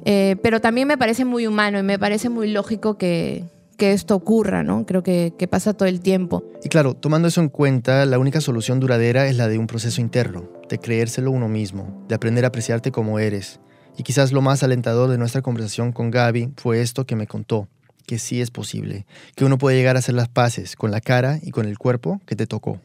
Eh, 0.09 0.37
pero 0.41 0.61
también 0.61 0.87
me 0.87 0.97
parece 0.97 1.25
muy 1.25 1.47
humano 1.47 1.77
y 1.77 1.83
me 1.83 1.99
parece 1.99 2.29
muy 2.29 2.49
lógico 2.49 2.97
que, 2.97 3.43
que 3.75 3.91
esto 3.91 4.15
ocurra, 4.15 4.63
¿no? 4.63 4.85
Creo 4.85 5.03
que, 5.03 5.33
que, 5.37 5.49
pasa 5.49 5.73
todo 5.73 5.89
el 5.89 5.99
tiempo. 5.99 6.45
Y 6.63 6.69
claro, 6.69 6.93
tomando 6.93 7.27
eso 7.27 7.41
en 7.41 7.49
cuenta, 7.49 8.05
la 8.05 8.17
única 8.17 8.39
solución 8.39 8.79
duradera 8.79 9.27
es 9.27 9.35
la 9.35 9.49
de 9.49 9.57
un 9.57 9.67
proceso 9.67 9.99
interno, 9.99 10.49
de 10.69 10.79
creérselo 10.79 11.29
uno 11.29 11.49
mismo, 11.49 12.05
de 12.07 12.15
aprender 12.15 12.45
a 12.45 12.47
apreciarte 12.47 12.89
como 12.89 13.19
eres. 13.19 13.59
Y 13.97 14.03
quizás 14.03 14.31
lo 14.31 14.41
más 14.41 14.63
alentador 14.63 15.09
de 15.09 15.17
nuestra 15.17 15.41
conversación 15.41 15.91
con 15.91 16.09
Gaby 16.09 16.53
fue 16.55 16.79
esto 16.79 17.05
que 17.05 17.17
me 17.17 17.27
contó, 17.27 17.67
que 18.05 18.17
sí 18.17 18.39
es 18.39 18.49
posible, 18.49 19.05
que 19.35 19.43
uno 19.43 19.57
puede 19.57 19.75
llegar 19.75 19.97
a 19.97 19.99
hacer 19.99 20.15
las 20.15 20.29
paces 20.29 20.77
con 20.77 20.89
la 20.89 21.01
cara 21.01 21.37
y 21.43 21.51
con 21.51 21.65
el 21.65 21.77
cuerpo 21.77 22.21
que 22.25 22.37
te 22.37 22.47
tocó 22.47 22.79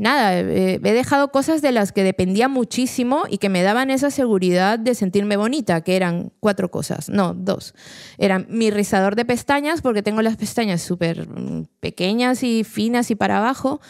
nada, 0.00 0.38
he 0.38 0.78
dejado 0.80 1.30
cosas 1.30 1.62
de 1.62 1.72
las 1.72 1.92
que 1.92 2.02
dependía 2.02 2.48
muchísimo 2.48 3.24
y 3.28 3.38
que 3.38 3.48
me 3.48 3.62
daban 3.62 3.90
esa 3.90 4.10
seguridad 4.10 4.78
de 4.78 4.94
sentirme 4.94 5.36
bonita, 5.36 5.82
que 5.82 5.96
eran 5.96 6.32
cuatro 6.40 6.70
cosas, 6.70 7.08
no, 7.08 7.34
dos. 7.34 7.74
Eran 8.18 8.46
mi 8.48 8.70
rizador 8.70 9.14
de 9.14 9.24
pestañas, 9.24 9.82
porque 9.82 10.02
tengo 10.02 10.22
las 10.22 10.36
pestañas 10.36 10.82
súper 10.82 11.28
mm, 11.28 11.66
pequeñas 11.80 12.42
y 12.42 12.64
finas 12.64 13.10
y 13.10 13.14
para 13.14 13.38
abajo, 13.38 13.80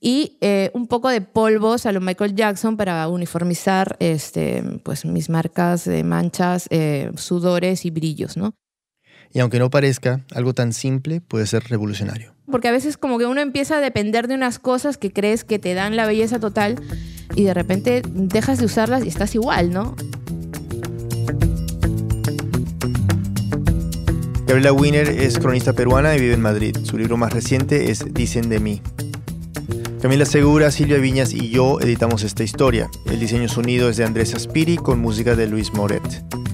y 0.00 0.38
eh, 0.40 0.70
un 0.72 0.86
poco 0.86 1.10
de 1.10 1.20
polvos 1.20 1.84
a 1.84 1.92
lo 1.92 2.00
Michael 2.00 2.34
Jackson 2.34 2.76
para 2.76 3.06
uniformizar 3.08 3.96
este, 4.00 4.62
pues, 4.82 5.04
mis 5.04 5.28
marcas 5.28 5.84
de 5.84 6.02
manchas, 6.04 6.66
eh, 6.70 7.12
sudores 7.16 7.84
y 7.84 7.90
brillos, 7.90 8.36
¿no? 8.36 8.54
Y 9.32 9.40
aunque 9.40 9.58
no 9.58 9.70
parezca, 9.70 10.24
algo 10.34 10.54
tan 10.54 10.72
simple 10.72 11.20
puede 11.20 11.46
ser 11.46 11.64
revolucionario. 11.64 12.34
Porque 12.50 12.68
a 12.68 12.72
veces 12.72 12.96
como 12.96 13.18
que 13.18 13.26
uno 13.26 13.40
empieza 13.40 13.76
a 13.76 13.80
depender 13.80 14.28
de 14.28 14.34
unas 14.34 14.58
cosas 14.58 14.96
que 14.96 15.12
crees 15.12 15.44
que 15.44 15.58
te 15.58 15.74
dan 15.74 15.96
la 15.96 16.06
belleza 16.06 16.40
total 16.40 16.76
y 17.34 17.44
de 17.44 17.54
repente 17.54 18.02
dejas 18.12 18.58
de 18.58 18.66
usarlas 18.66 19.04
y 19.04 19.08
estás 19.08 19.34
igual, 19.34 19.72
¿no? 19.72 19.94
Gabriela 24.46 24.72
Wiener 24.72 25.08
es 25.08 25.38
cronista 25.38 25.72
peruana 25.74 26.16
y 26.16 26.20
vive 26.20 26.34
en 26.34 26.40
Madrid. 26.40 26.76
Su 26.82 26.98
libro 26.98 27.16
más 27.16 27.32
reciente 27.32 27.92
es 27.92 28.04
Dicen 28.12 28.48
de 28.48 28.58
mí. 28.58 28.82
Camila 30.02 30.24
Segura, 30.24 30.72
Silvia 30.72 30.98
Viñas 30.98 31.32
y 31.32 31.50
yo 31.50 31.78
editamos 31.80 32.24
esta 32.24 32.42
historia. 32.42 32.90
El 33.06 33.20
diseño 33.20 33.48
sonido 33.48 33.88
es 33.90 33.96
de 33.96 34.04
Andrés 34.04 34.34
Aspiri 34.34 34.76
con 34.76 34.98
música 34.98 35.36
de 35.36 35.46
Luis 35.46 35.72
Moret. 35.72 36.02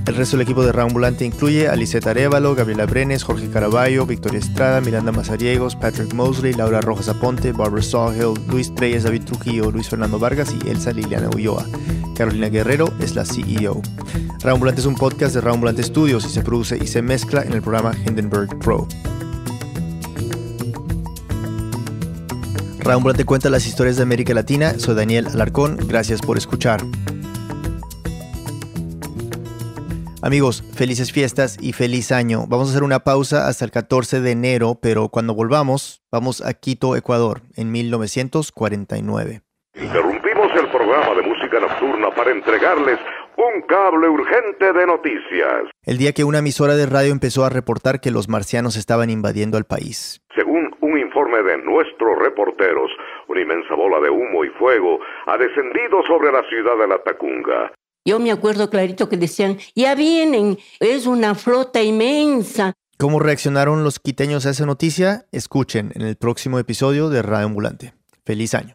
El 0.07 0.15
resto 0.15 0.37
del 0.37 0.45
equipo 0.45 0.65
de 0.65 0.71
Rambulante 0.71 1.25
incluye 1.25 1.69
a 1.69 1.75
Lisette 1.75 2.07
Arevalo, 2.07 2.55
Gabriela 2.55 2.87
Brenes, 2.87 3.25
Jorge 3.25 3.49
Caraballo, 3.49 4.07
Victoria 4.07 4.39
Estrada, 4.39 4.81
Miranda 4.81 5.11
Mazariegos, 5.11 5.75
Patrick 5.75 6.15
Mosley, 6.15 6.53
Laura 6.53 6.81
Rojas 6.81 7.09
Aponte, 7.09 7.51
Barbara 7.51 7.83
Sawhill, 7.83 8.35
Luis 8.49 8.73
Treyes, 8.75 9.03
David 9.03 9.25
Trujillo, 9.25 9.73
Luis 9.73 9.89
Fernando 9.89 10.21
Vargas 10.21 10.55
y 10.55 10.69
Elsa 10.69 10.93
Liliana 10.93 11.29
Ulloa. 11.35 11.67
Carolina 12.15 12.49
Guerrero 12.49 12.93
es 13.01 13.17
la 13.17 13.25
CEO. 13.25 13.83
Rambulante 14.41 14.81
es 14.81 14.87
un 14.87 14.95
podcast 14.95 15.35
de 15.35 15.41
Rambulante 15.41 15.83
Studios 15.83 16.25
y 16.25 16.29
se 16.29 16.43
produce 16.43 16.79
y 16.81 16.87
se 16.87 17.03
mezcla 17.03 17.43
en 17.43 17.53
el 17.53 17.61
programa 17.61 17.93
Hindenburg 18.07 18.57
Pro. 18.61 18.87
Raúl 22.79 23.17
te 23.17 23.25
cuenta 23.25 23.51
las 23.51 23.67
historias 23.67 23.97
de 23.97 24.05
América 24.05 24.33
Latina. 24.33 24.79
Soy 24.79 24.95
Daniel 24.95 25.27
Alarcón. 25.27 25.77
Gracias 25.89 26.21
por 26.21 26.39
escuchar. 26.39 26.81
Amigos, 30.23 30.65
felices 30.75 31.13
fiestas 31.13 31.59
y 31.61 31.73
feliz 31.75 32.11
año. 32.11 32.47
Vamos 32.49 32.69
a 32.69 32.71
hacer 32.71 32.83
una 32.83 33.01
pausa 33.01 33.49
hasta 33.49 33.67
el 33.67 33.71
14 33.71 34.21
de 34.21 34.31
enero, 34.31 34.79
pero 34.81 35.09
cuando 35.09 35.35
volvamos, 35.35 36.03
vamos 36.11 36.45
a 36.45 36.55
Quito, 36.55 36.97
Ecuador, 36.97 37.43
en 37.55 37.71
1949. 37.71 39.43
Interrumpimos 39.75 40.51
el 40.59 40.69
programa 40.71 41.15
de 41.15 41.23
música 41.23 41.61
nocturna 41.61 42.11
para 42.17 42.31
entregarles 42.31 42.99
un 43.37 43.61
cable 43.69 44.09
urgente 44.09 44.73
de 44.73 44.87
noticias. 44.87 45.69
El 45.85 45.99
día 45.99 46.13
que 46.13 46.25
una 46.25 46.39
emisora 46.39 46.77
de 46.77 46.87
radio 46.87 47.13
empezó 47.13 47.45
a 47.45 47.51
reportar 47.51 48.01
que 48.01 48.11
los 48.11 48.29
marcianos 48.31 48.77
estaban 48.77 49.11
invadiendo 49.11 49.59
el 49.59 49.65
país. 49.65 50.23
Según 50.35 50.75
un 50.81 50.99
informe 50.99 51.43
de 51.43 51.59
nuestros 51.59 52.19
reporteros, 52.19 52.91
una 53.29 53.43
inmensa 53.43 53.75
bola 53.75 54.01
de 54.01 54.09
humo 54.09 54.45
y 54.45 54.49
fuego 54.59 54.99
ha 55.27 55.37
descendido 55.37 56.03
sobre 56.07 56.33
la 56.33 56.43
ciudad 56.49 56.79
de 56.79 56.89
La 56.89 56.99
Tacunga. 57.05 57.71
Yo 58.07 58.21
me 58.21 58.31
acuerdo 58.31 58.71
clarito 58.71 59.09
que 59.09 59.17
decían, 59.17 59.59
ya 59.75 59.95
vienen, 59.97 60.59
es 60.81 61.07
una 61.07 61.35
flota 61.35 61.83
inmensa. 61.83 62.73
¿Cómo 62.99 63.19
reaccionaron 63.19 63.85
los 63.85 63.99
quiteños 63.99 64.47
a 64.47 64.51
esa 64.51 64.65
noticia? 64.65 65.27
Escuchen 65.33 65.93
en 65.95 66.03
el 66.03 66.17
próximo 66.17 66.59
episodio 66.59 67.11
de 67.11 67.21
Radio 67.21 67.47
Ambulante. 67.47 67.95
Feliz 68.25 68.55
año. 68.55 68.75